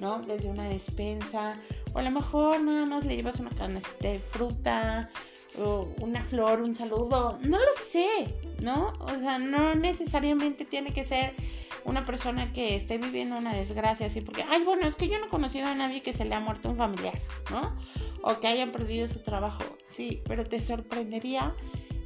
¿no? 0.00 0.20
Desde 0.20 0.48
una 0.48 0.68
despensa, 0.68 1.54
o 1.92 1.98
a 1.98 2.02
lo 2.02 2.10
mejor 2.10 2.62
nada 2.62 2.86
más 2.86 3.04
le 3.04 3.16
llevas 3.16 3.40
una 3.40 3.50
canasta 3.50 3.90
de 4.00 4.18
fruta, 4.18 5.10
una 6.00 6.22
flor, 6.24 6.60
un 6.60 6.74
saludo, 6.74 7.38
no 7.42 7.58
lo 7.58 7.72
sé, 7.76 8.34
¿no? 8.60 8.92
O 9.00 9.18
sea, 9.18 9.38
no 9.38 9.74
necesariamente 9.74 10.64
tiene 10.64 10.92
que 10.92 11.04
ser 11.04 11.34
una 11.84 12.04
persona 12.04 12.52
que 12.52 12.76
esté 12.76 12.98
viviendo 12.98 13.36
una 13.36 13.52
desgracia 13.52 14.06
así, 14.06 14.20
porque, 14.20 14.44
ay, 14.48 14.62
bueno, 14.64 14.86
es 14.86 14.94
que 14.94 15.08
yo 15.08 15.18
no 15.18 15.26
he 15.26 15.28
conocido 15.28 15.66
a 15.66 15.74
nadie 15.74 16.02
que 16.02 16.12
se 16.12 16.24
le 16.24 16.34
ha 16.34 16.40
muerto 16.40 16.70
un 16.70 16.76
familiar, 16.76 17.18
¿no? 17.50 17.76
O 18.22 18.38
que 18.38 18.48
haya 18.48 18.70
perdido 18.70 19.08
su 19.08 19.20
trabajo, 19.20 19.64
sí, 19.86 20.22
pero 20.26 20.44
te 20.44 20.60
sorprendería 20.60 21.54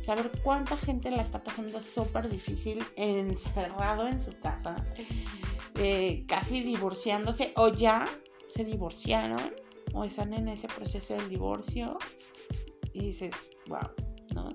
saber 0.01 0.31
cuánta 0.43 0.77
gente 0.77 1.11
la 1.11 1.23
está 1.23 1.43
pasando 1.43 1.81
súper 1.81 2.29
difícil 2.29 2.85
encerrado 2.97 4.07
en 4.07 4.21
su 4.21 4.39
casa, 4.39 4.77
eh, 5.77 6.25
casi 6.27 6.63
divorciándose, 6.63 7.53
o 7.57 7.69
ya 7.69 8.09
se 8.49 8.65
divorciaron, 8.65 9.55
o 9.93 10.05
están 10.05 10.33
en 10.33 10.49
ese 10.49 10.69
proceso 10.69 11.15
del 11.15 11.29
divorcio 11.29 11.99
y 12.93 13.07
dices, 13.07 13.35
wow, 13.67 13.91
¿no? 14.35 14.49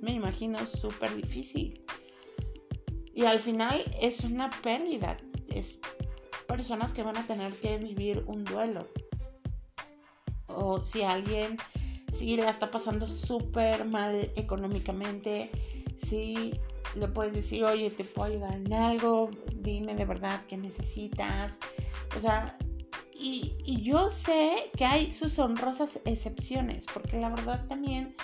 Me 0.00 0.12
imagino 0.12 0.66
súper 0.66 1.14
difícil. 1.14 1.84
Y 3.14 3.24
al 3.24 3.40
final 3.40 3.84
es 4.00 4.20
una 4.20 4.50
pérdida. 4.62 5.16
Es 5.48 5.80
personas 6.46 6.92
que 6.92 7.02
van 7.02 7.16
a 7.16 7.26
tener 7.26 7.52
que 7.54 7.78
vivir 7.78 8.22
un 8.26 8.44
duelo. 8.44 8.86
O 10.48 10.84
si 10.84 11.02
alguien, 11.02 11.56
si 12.12 12.36
la 12.36 12.50
está 12.50 12.70
pasando 12.70 13.08
súper 13.08 13.84
mal 13.84 14.32
económicamente, 14.36 15.50
si 15.98 16.58
le 16.94 17.08
puedes 17.08 17.34
decir, 17.34 17.64
oye, 17.64 17.90
te 17.90 18.04
puedo 18.04 18.32
ayudar 18.32 18.54
en 18.54 18.72
algo, 18.72 19.30
dime 19.54 19.94
de 19.94 20.04
verdad 20.04 20.42
qué 20.48 20.56
necesitas. 20.56 21.58
O 22.16 22.20
sea, 22.20 22.56
y, 23.18 23.82
yo 23.82 24.10
sé 24.10 24.70
que 24.76 24.84
hay 24.84 25.10
sus 25.10 25.38
honrosas 25.38 26.00
excepciones, 26.04 26.86
porque 26.92 27.18
la 27.18 27.30
verdad 27.30 27.66
también 27.66 28.14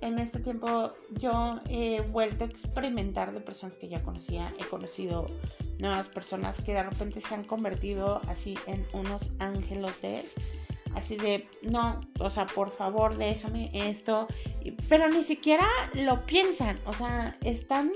en 0.00 0.18
este 0.18 0.38
tiempo 0.38 0.92
yo 1.18 1.60
he 1.68 2.00
vuelto 2.00 2.44
a 2.44 2.48
experimentar 2.48 3.32
de 3.32 3.40
personas 3.40 3.76
que 3.76 3.88
ya 3.88 4.02
conocía, 4.02 4.54
he 4.58 4.64
conocido 4.64 5.26
nuevas 5.78 6.08
personas 6.08 6.62
que 6.62 6.72
de 6.72 6.82
repente 6.82 7.20
se 7.20 7.34
han 7.34 7.44
convertido 7.44 8.20
así 8.28 8.56
en 8.66 8.86
unos 8.92 9.32
angelotes, 9.38 10.34
así 10.94 11.16
de, 11.16 11.48
no, 11.62 12.00
o 12.18 12.30
sea, 12.30 12.46
por 12.46 12.70
favor 12.70 13.16
déjame 13.16 13.70
esto, 13.72 14.28
pero 14.88 15.08
ni 15.08 15.22
siquiera 15.22 15.66
lo 15.94 16.24
piensan, 16.26 16.78
o 16.86 16.92
sea, 16.92 17.36
están 17.42 17.92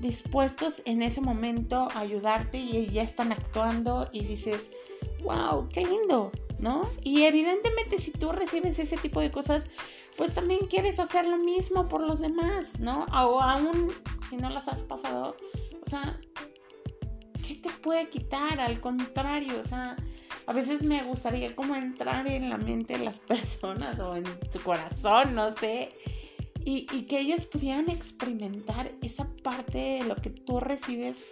dispuestos 0.00 0.82
en 0.84 1.02
ese 1.02 1.20
momento 1.20 1.88
a 1.94 2.00
ayudarte 2.00 2.58
y 2.58 2.90
ya 2.90 3.02
están 3.02 3.32
actuando 3.32 4.08
y 4.12 4.24
dices, 4.24 4.70
wow, 5.22 5.68
qué 5.72 5.84
lindo, 5.84 6.30
¿no? 6.58 6.88
Y 7.02 7.22
evidentemente 7.22 7.98
si 7.98 8.10
tú 8.12 8.32
recibes 8.32 8.78
ese 8.78 8.96
tipo 8.96 9.20
de 9.20 9.30
cosas, 9.30 9.68
pues 10.16 10.32
también 10.32 10.66
quieres 10.68 11.00
hacer 11.00 11.26
lo 11.26 11.38
mismo 11.38 11.88
por 11.88 12.00
los 12.00 12.20
demás, 12.20 12.78
¿no? 12.78 13.06
O 13.12 13.40
aún 13.40 13.92
si 14.28 14.36
no 14.36 14.50
las 14.50 14.68
has 14.68 14.82
pasado, 14.82 15.36
o 15.84 15.90
sea, 15.90 16.18
¿qué 17.46 17.56
te 17.56 17.70
puede 17.70 18.08
quitar? 18.08 18.60
Al 18.60 18.80
contrario, 18.80 19.58
o 19.60 19.66
sea, 19.66 19.96
a 20.46 20.52
veces 20.52 20.82
me 20.82 21.02
gustaría 21.02 21.54
como 21.54 21.76
entrar 21.76 22.26
en 22.26 22.50
la 22.50 22.58
mente 22.58 22.98
de 22.98 23.04
las 23.04 23.18
personas 23.20 23.98
o 24.00 24.16
en 24.16 24.24
tu 24.50 24.60
corazón, 24.60 25.34
no 25.34 25.50
sé, 25.52 25.90
y, 26.64 26.86
y 26.92 27.02
que 27.02 27.20
ellos 27.20 27.44
pudieran 27.44 27.90
experimentar 27.90 28.92
esa 29.02 29.28
parte 29.42 29.78
de 29.78 30.04
lo 30.04 30.16
que 30.16 30.30
tú 30.30 30.60
recibes 30.60 31.26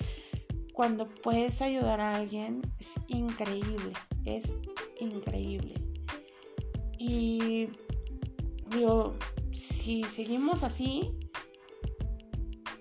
cuando 0.73 1.09
puedes 1.09 1.63
ayudar 1.63 2.01
a 2.01 2.17
alguien. 2.17 2.63
Es 2.79 2.95
increíble, 3.09 3.93
es 4.25 4.53
increíble. 5.01 5.75
Y 6.99 7.69
digo, 8.71 9.17
si 9.53 10.05
seguimos 10.05 10.63
así, 10.63 11.11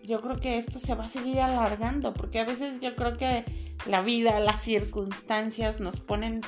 yo 0.03 0.21
creo 0.21 0.37
que 0.39 0.57
esto 0.57 0.79
se 0.79 0.95
va 0.95 1.05
a 1.05 1.07
seguir 1.07 1.39
alargando, 1.39 2.13
porque 2.13 2.39
a 2.39 2.45
veces 2.45 2.79
yo 2.81 2.95
creo 2.95 3.17
que 3.17 3.45
la 3.85 4.01
vida, 4.01 4.39
las 4.39 4.61
circunstancias 4.61 5.79
nos 5.79 5.99
ponen 5.99 6.41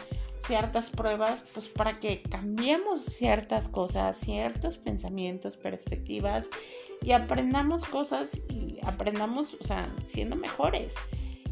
ciertas 0.46 0.90
pruebas, 0.90 1.46
pues 1.54 1.68
para 1.68 2.00
que 2.00 2.22
cambiemos 2.22 3.02
ciertas 3.06 3.68
cosas, 3.68 4.18
ciertos 4.18 4.78
pensamientos, 4.78 5.58
perspectivas 5.58 6.50
y 7.02 7.12
aprendamos 7.12 7.86
cosas 7.86 8.42
y 8.50 8.80
aprendamos, 8.84 9.58
o 9.60 9.64
sea, 9.64 9.94
siendo 10.06 10.36
mejores. 10.36 10.96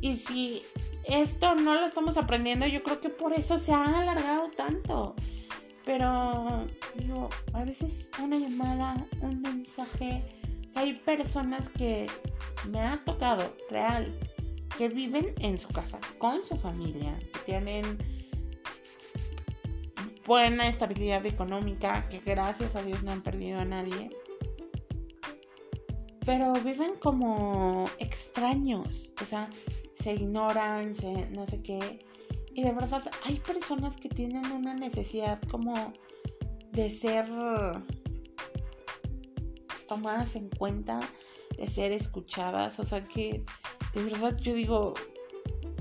Y 0.01 0.17
si 0.17 0.61
esto 1.05 1.55
no 1.55 1.75
lo 1.75 1.85
estamos 1.85 2.17
aprendiendo, 2.17 2.65
yo 2.67 2.83
creo 2.83 2.99
que 2.99 3.09
por 3.09 3.33
eso 3.33 3.57
se 3.57 3.71
ha 3.71 3.99
alargado 3.99 4.49
tanto. 4.49 5.15
Pero 5.85 6.65
digo, 6.95 7.29
a 7.53 7.63
veces 7.63 8.11
una 8.21 8.37
llamada, 8.37 9.05
un 9.21 9.41
mensaje, 9.41 10.23
hay 10.75 10.93
personas 10.93 11.69
que 11.69 12.07
me 12.69 12.79
ha 12.79 13.03
tocado 13.03 13.55
real, 13.69 14.13
que 14.77 14.89
viven 14.89 15.34
en 15.39 15.60
su 15.60 15.69
casa, 15.69 15.99
con 16.17 16.43
su 16.43 16.57
familia, 16.57 17.17
que 17.34 17.39
tienen 17.45 17.97
buena 20.25 20.67
estabilidad 20.67 21.25
económica, 21.25 22.07
que 22.10 22.19
gracias 22.19 22.75
a 22.75 22.84
Dios 22.84 23.03
no 23.03 23.12
han 23.12 23.21
perdido 23.21 23.60
a 23.60 23.65
nadie. 23.65 24.10
Pero 26.25 26.53
viven 26.53 26.95
como 27.01 27.86
extraños, 27.97 29.12
o 29.21 29.25
sea, 29.25 29.49
se 29.95 30.13
ignoran, 30.13 30.93
se, 30.93 31.29
no 31.31 31.45
sé 31.47 31.62
qué. 31.62 32.05
Y 32.53 32.63
de 32.63 32.71
verdad, 32.73 33.10
hay 33.23 33.39
personas 33.39 33.97
que 33.97 34.10
tienen 34.10 34.51
una 34.51 34.73
necesidad 34.73 35.41
como 35.49 35.93
de 36.71 36.89
ser 36.89 37.25
tomadas 39.88 40.36
en 40.36 40.49
cuenta, 40.49 40.99
de 41.57 41.67
ser 41.67 41.91
escuchadas. 41.91 42.79
O 42.79 42.86
sea 42.86 43.05
que, 43.05 43.43
de 43.93 44.04
verdad, 44.04 44.38
yo 44.39 44.54
digo, 44.54 44.93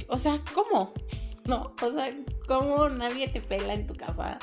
o 0.08 0.18
sea, 0.18 0.42
¿cómo? 0.54 0.92
¿No? 1.44 1.74
O 1.82 1.92
sea, 1.92 2.14
¿cómo 2.46 2.88
nadie 2.88 3.28
te 3.28 3.40
pela 3.40 3.74
en 3.74 3.86
tu 3.86 3.94
casa? 3.94 4.38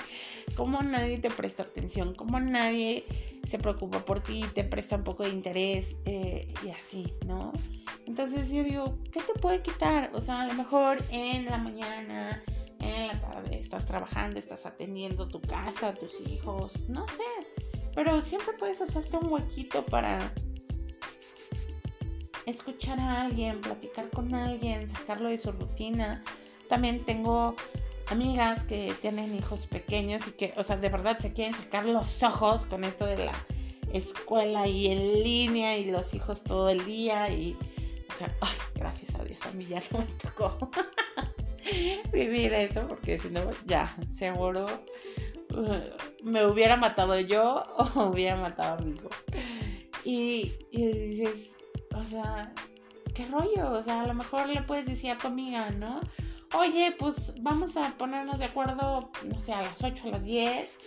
¿Cómo 0.55 0.81
nadie 0.81 1.19
te 1.19 1.29
presta 1.29 1.63
atención? 1.63 2.15
¿Cómo 2.15 2.39
nadie 2.39 3.05
se 3.47 3.59
preocupa 3.59 4.03
por 4.03 4.19
ti, 4.19 4.43
te 4.53 4.65
presta 4.65 4.97
un 4.97 5.03
poco 5.03 5.23
de 5.23 5.29
interés 5.29 5.95
eh, 6.03 6.53
y 6.65 6.69
así, 6.69 7.13
¿no? 7.25 7.53
Entonces 8.05 8.51
yo 8.51 8.63
digo, 8.63 8.97
¿qué 9.11 9.21
te 9.21 9.39
puede 9.39 9.61
quitar? 9.61 10.11
O 10.13 10.19
sea, 10.19 10.41
a 10.41 10.47
lo 10.47 10.53
mejor 10.53 11.01
en 11.11 11.45
la 11.45 11.57
mañana, 11.57 12.43
en 12.79 13.07
la 13.07 13.21
tarde, 13.21 13.57
estás 13.57 13.85
trabajando, 13.85 14.37
estás 14.37 14.65
atendiendo 14.65 15.29
tu 15.29 15.41
casa, 15.41 15.93
tus 15.93 16.19
hijos, 16.21 16.89
no 16.89 17.07
sé. 17.07 17.79
Pero 17.95 18.21
siempre 18.21 18.53
puedes 18.59 18.81
hacerte 18.81 19.15
un 19.15 19.31
huequito 19.31 19.85
para 19.85 20.33
escuchar 22.47 22.99
a 22.99 23.21
alguien, 23.21 23.61
platicar 23.61 24.09
con 24.09 24.33
alguien, 24.33 24.87
sacarlo 24.87 25.29
de 25.29 25.37
su 25.37 25.51
rutina. 25.51 26.23
También 26.67 27.05
tengo 27.05 27.55
amigas 28.07 28.63
que 28.63 28.93
tienen 29.01 29.35
hijos 29.35 29.67
pequeños 29.67 30.27
y 30.27 30.31
que, 30.31 30.53
o 30.57 30.63
sea, 30.63 30.77
de 30.77 30.89
verdad 30.89 31.19
se 31.19 31.33
quieren 31.33 31.53
sacar 31.53 31.85
los 31.85 32.23
ojos 32.23 32.65
con 32.65 32.83
esto 32.83 33.05
de 33.05 33.25
la 33.25 33.33
escuela 33.93 34.67
y 34.67 34.87
en 34.87 35.23
línea 35.23 35.77
y 35.77 35.91
los 35.91 36.13
hijos 36.13 36.43
todo 36.43 36.69
el 36.69 36.83
día 36.85 37.29
y 37.29 37.55
sea, 38.17 38.35
ay, 38.41 38.57
gracias 38.73 39.15
a 39.15 39.23
Dios, 39.23 39.45
a 39.45 39.51
mí 39.51 39.65
ya 39.65 39.81
no 39.91 39.99
me 39.99 40.05
tocó 40.05 40.71
vivir 42.11 42.53
eso, 42.53 42.87
porque 42.87 43.19
si 43.19 43.29
no, 43.29 43.41
ya, 43.65 43.95
seguro 44.11 44.65
uh, 45.51 46.23
me 46.23 46.45
hubiera 46.45 46.77
matado 46.77 47.19
yo 47.19 47.63
o 47.95 48.05
hubiera 48.05 48.35
matado 48.37 48.77
a 48.77 48.81
mi 48.81 48.95
hijo. 48.95 49.09
Y, 50.03 50.53
y 50.71 50.87
dices, 50.87 51.56
o 51.97 52.03
sea, 52.03 52.53
¿qué 53.13 53.25
rollo? 53.25 53.71
O 53.71 53.81
sea, 53.81 54.03
a 54.03 54.07
lo 54.07 54.13
mejor 54.13 54.47
le 54.47 54.61
puedes 54.61 54.85
decir 54.85 55.11
a 55.11 55.17
tu 55.17 55.27
amiga, 55.27 55.69
¿no? 55.71 55.99
Oye, 56.57 56.95
pues 56.97 57.33
vamos 57.41 57.75
a 57.77 57.97
ponernos 57.97 58.39
de 58.39 58.45
acuerdo, 58.45 59.11
no 59.25 59.39
sé, 59.39 59.53
a 59.53 59.61
las 59.61 59.83
8, 59.83 60.07
a 60.07 60.11
las 60.11 60.23
10 60.23 60.77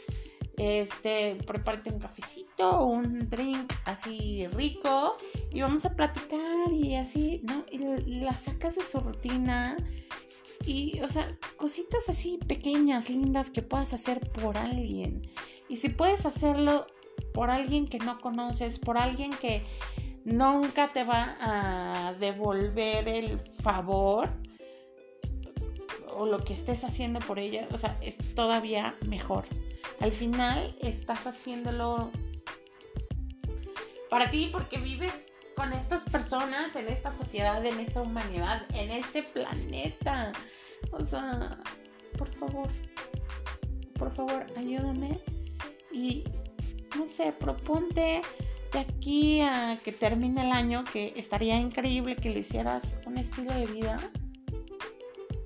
este, 0.61 1.37
prepárate 1.47 1.91
un 1.91 2.01
cafecito, 2.01 2.85
un 2.85 3.31
drink 3.31 3.73
así 3.87 4.47
rico 4.49 5.17
y 5.51 5.63
vamos 5.63 5.87
a 5.87 5.97
platicar 5.97 6.71
y 6.71 6.97
así, 6.97 7.41
¿no? 7.45 7.65
Y 7.73 7.79
la 8.21 8.37
sacas 8.37 8.77
de 8.77 8.85
su 8.85 9.01
rutina 9.01 9.79
y, 10.67 11.01
o 11.01 11.09
sea, 11.09 11.35
cositas 11.57 12.11
así 12.11 12.39
pequeñas, 12.47 13.09
lindas 13.09 13.49
que 13.49 13.63
puedas 13.63 13.95
hacer 13.95 14.21
por 14.33 14.59
alguien. 14.59 15.27
Y 15.71 15.79
si 15.79 15.89
puedes 15.89 16.27
hacerlo 16.27 16.87
por 17.33 17.51
alguien 17.51 17.89
que 17.89 17.99
no 17.99 18.21
conoces, 18.21 18.79
por 18.79 18.99
alguien 18.99 19.31
que 19.31 19.63
nunca 20.25 20.89
te 20.89 21.05
va 21.05 21.37
a 21.41 22.15
devolver 22.15 23.09
el 23.09 23.39
favor 23.63 24.29
o 26.15 26.27
lo 26.27 26.43
que 26.45 26.55
estés 26.55 26.85
haciendo 26.85 27.21
por 27.21 27.39
ella, 27.39 27.69
o 27.73 27.79
sea, 27.79 27.97
es 28.03 28.17
todavía 28.35 28.97
mejor. 29.07 29.45
Al 30.01 30.11
final 30.11 30.77
estás 30.81 31.27
haciéndolo 31.27 32.11
para 34.09 34.31
ti 34.31 34.49
porque 34.53 34.79
vives 34.79 35.27
con 35.57 35.73
estas 35.73 36.05
personas, 36.05 36.75
en 36.77 36.89
esta 36.89 37.13
sociedad, 37.13 37.65
en 37.65 37.81
esta 37.81 38.01
humanidad, 38.01 38.63
en 38.75 38.91
este 38.91 39.23
planeta. 39.23 40.33
O 40.93 41.05
sea, 41.05 41.59
por 42.17 42.35
favor, 42.35 42.69
por 43.99 44.15
favor, 44.15 44.47
ayúdame 44.57 45.21
y, 45.93 46.25
no 46.97 47.07
sé, 47.07 47.33
proponte 47.33 48.23
de 48.73 48.79
aquí 48.79 49.41
a 49.41 49.77
que 49.83 49.93
termine 49.93 50.43
el 50.43 50.53
año, 50.53 50.85
que 50.85 51.13
estaría 51.17 51.57
increíble 51.57 52.17
que 52.17 52.31
lo 52.31 52.39
hicieras 52.39 52.99
un 53.07 53.19
estilo 53.19 53.53
de 53.53 53.67
vida. 53.67 53.99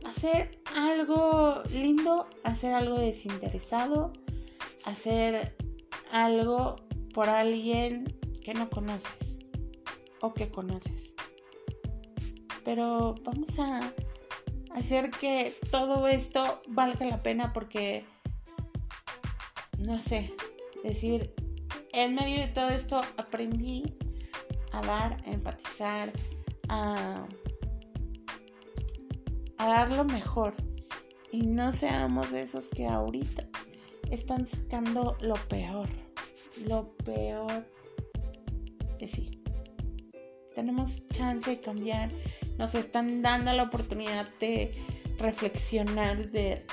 Hacer 0.05 0.61
algo 0.75 1.63
lindo, 1.73 2.27
hacer 2.43 2.75
algo 2.75 2.99
desinteresado, 2.99 4.13
hacer 4.85 5.57
algo 6.13 6.77
por 7.13 7.29
alguien 7.29 8.17
que 8.43 8.55
no 8.55 8.69
conoces 8.69 9.39
o 10.21 10.35
que 10.35 10.51
conoces. 10.51 11.15
Pero 12.65 13.15
vamos 13.25 13.59
a 13.59 13.93
hacer 14.75 15.11
que 15.11 15.55
todo 15.71 16.07
esto 16.09 16.63
valga 16.69 17.07
la 17.07 17.23
pena 17.23 17.53
porque, 17.53 18.05
no 19.79 20.01
sé, 20.01 20.35
decir, 20.83 21.35
en 21.95 22.15
medio 22.15 22.41
de 22.41 22.49
todo 22.49 22.69
esto 22.71 23.01
aprendí 23.17 23.85
a 24.73 24.83
dar, 24.83 25.23
a 25.25 25.31
empatizar, 25.31 26.13
a, 26.69 27.27
dar 29.59 29.91
lo 29.91 30.05
mejor. 30.05 30.55
Y 31.31 31.43
no 31.47 31.73
seamos 31.73 32.31
de 32.33 32.43
esos 32.43 32.69
que 32.69 32.87
ahorita 32.87 33.47
están 34.11 34.47
sacando 34.47 35.17
lo 35.21 35.35
peor, 35.49 35.89
lo 36.67 36.89
peor 36.99 37.67
de 38.99 39.09
sí. 39.09 39.43
Tenemos 40.55 41.07
chance 41.09 41.51
de 41.51 41.61
cambiar, 41.61 42.11
nos 42.59 42.75
están 42.75 43.23
dando 43.23 43.53
la 43.53 43.65
oportunidad 43.65 44.29
de 44.39 44.73
reflexionar, 45.19 46.31
de 46.31 46.65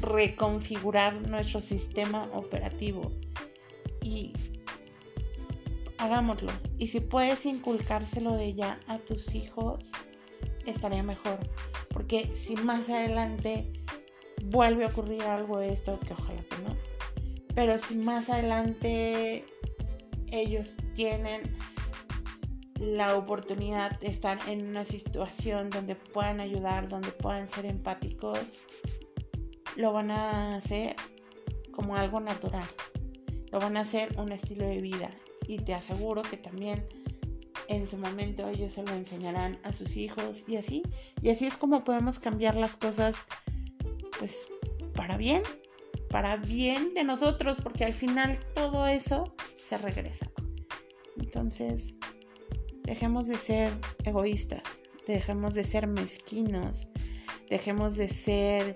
reconfigurar 0.00 1.28
nuestro 1.28 1.60
sistema 1.60 2.30
operativo 2.32 3.12
y 4.02 4.32
hagámoslo. 5.98 6.52
Y 6.78 6.86
si 6.88 7.00
puedes 7.00 7.44
inculcárselo 7.46 8.34
de 8.34 8.54
ya 8.54 8.80
a 8.86 8.98
tus 8.98 9.34
hijos, 9.34 9.90
estaría 10.66 11.02
mejor. 11.02 11.38
Porque 11.90 12.34
si 12.34 12.56
más 12.56 12.88
adelante 12.88 13.72
vuelve 14.44 14.84
a 14.84 14.88
ocurrir 14.88 15.22
algo 15.22 15.58
de 15.58 15.72
esto, 15.72 15.98
que 16.00 16.12
ojalá 16.12 16.42
que 16.42 16.58
no. 16.62 16.76
Pero 17.54 17.78
si 17.78 17.96
más 17.96 18.30
adelante 18.30 19.44
ellos 20.30 20.76
tienen 20.94 21.56
la 22.78 23.16
oportunidad 23.16 23.98
de 23.98 24.08
estar 24.08 24.38
en 24.48 24.68
una 24.68 24.84
situación 24.84 25.68
donde 25.70 25.96
puedan 25.96 26.40
ayudar, 26.40 26.88
donde 26.88 27.10
puedan 27.10 27.48
ser 27.48 27.66
empáticos, 27.66 28.58
lo 29.76 29.92
van 29.92 30.10
a 30.10 30.56
hacer 30.56 30.94
como 31.72 31.96
algo 31.96 32.20
natural. 32.20 32.68
Lo 33.50 33.58
van 33.58 33.76
a 33.76 33.80
hacer 33.80 34.16
un 34.18 34.30
estilo 34.30 34.66
de 34.66 34.80
vida. 34.80 35.10
Y 35.48 35.58
te 35.58 35.74
aseguro 35.74 36.22
que 36.22 36.36
también 36.36 36.86
en 37.66 37.88
su 37.88 37.98
momento 37.98 38.48
ellos 38.48 38.72
se 38.72 38.82
lo 38.82 38.92
enseñarán 38.92 39.58
a 39.64 39.72
sus 39.72 39.96
hijos 39.96 40.44
y 40.46 40.56
así. 40.56 40.82
Y 41.20 41.30
así 41.30 41.46
es 41.46 41.56
como 41.56 41.82
podemos 41.82 42.20
cambiar 42.20 42.54
las 42.54 42.76
cosas, 42.76 43.24
pues, 44.18 44.46
para 44.94 45.16
bien, 45.16 45.42
para 46.10 46.36
bien 46.36 46.94
de 46.94 47.02
nosotros, 47.02 47.58
porque 47.62 47.84
al 47.84 47.94
final 47.94 48.38
todo 48.54 48.86
eso 48.86 49.34
se 49.56 49.76
regresa. 49.78 50.30
Entonces, 51.18 51.96
dejemos 52.84 53.26
de 53.26 53.36
ser 53.36 53.72
egoístas, 54.04 54.62
dejemos 55.06 55.54
de 55.54 55.64
ser 55.64 55.86
mezquinos, 55.86 56.88
dejemos 57.50 57.96
de 57.96 58.08
ser 58.08 58.74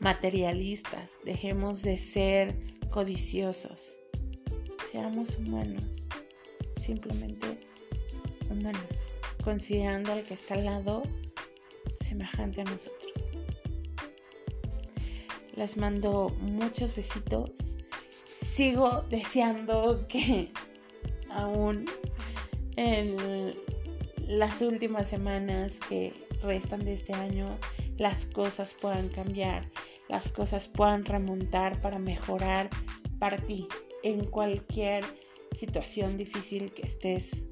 materialistas, 0.00 1.18
dejemos 1.24 1.82
de 1.82 1.98
ser 1.98 2.58
codiciosos. 2.90 3.99
Seamos 4.90 5.36
humanos, 5.36 6.08
simplemente 6.74 7.60
humanos, 8.50 9.08
considerando 9.44 10.10
al 10.10 10.24
que 10.24 10.34
está 10.34 10.54
al 10.54 10.64
lado 10.64 11.04
semejante 12.00 12.62
a 12.62 12.64
nosotros. 12.64 13.12
Les 15.54 15.76
mando 15.76 16.30
muchos 16.40 16.96
besitos. 16.96 17.74
Sigo 18.44 19.02
deseando 19.10 20.08
que 20.08 20.50
aún 21.30 21.84
en 22.74 23.54
las 24.26 24.60
últimas 24.60 25.08
semanas 25.08 25.78
que 25.88 26.12
restan 26.42 26.84
de 26.84 26.94
este 26.94 27.12
año 27.12 27.46
las 27.96 28.26
cosas 28.26 28.74
puedan 28.74 29.08
cambiar, 29.08 29.70
las 30.08 30.32
cosas 30.32 30.66
puedan 30.66 31.04
remontar 31.04 31.80
para 31.80 32.00
mejorar 32.00 32.68
para 33.20 33.36
ti 33.36 33.68
en 34.02 34.24
cualquier 34.24 35.04
situación 35.52 36.16
difícil 36.16 36.72
que 36.72 36.82
estés 36.82 37.44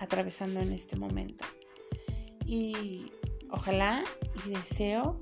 atravesando 0.00 0.60
en 0.60 0.72
este 0.72 0.96
momento. 0.96 1.44
Y 2.46 3.12
ojalá 3.50 4.04
y 4.46 4.50
deseo 4.50 5.20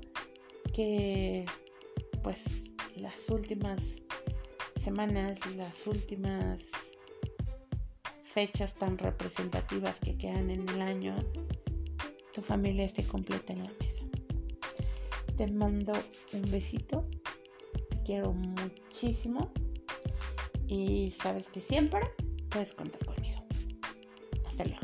que 0.73 1.45
pues 2.21 2.71
las 2.95 3.29
últimas 3.29 3.97
semanas, 4.75 5.39
las 5.55 5.87
últimas 5.87 6.59
fechas 8.23 8.73
tan 8.73 8.97
representativas 8.97 9.99
que 9.99 10.17
quedan 10.17 10.49
en 10.49 10.67
el 10.69 10.81
año, 10.81 11.15
tu 12.33 12.41
familia 12.41 12.83
esté 12.83 13.03
completa 13.03 13.53
en 13.53 13.63
la 13.63 13.71
mesa. 13.79 14.03
Te 15.37 15.47
mando 15.47 15.93
un 16.33 16.51
besito, 16.51 17.07
te 17.89 18.01
quiero 18.03 18.33
muchísimo 18.33 19.51
y 20.73 21.11
sabes 21.11 21.49
que 21.49 21.61
siempre 21.61 22.01
puedes 22.49 22.73
contar 22.73 23.05
conmigo. 23.05 23.45
Hasta 24.45 24.65
luego. 24.65 24.82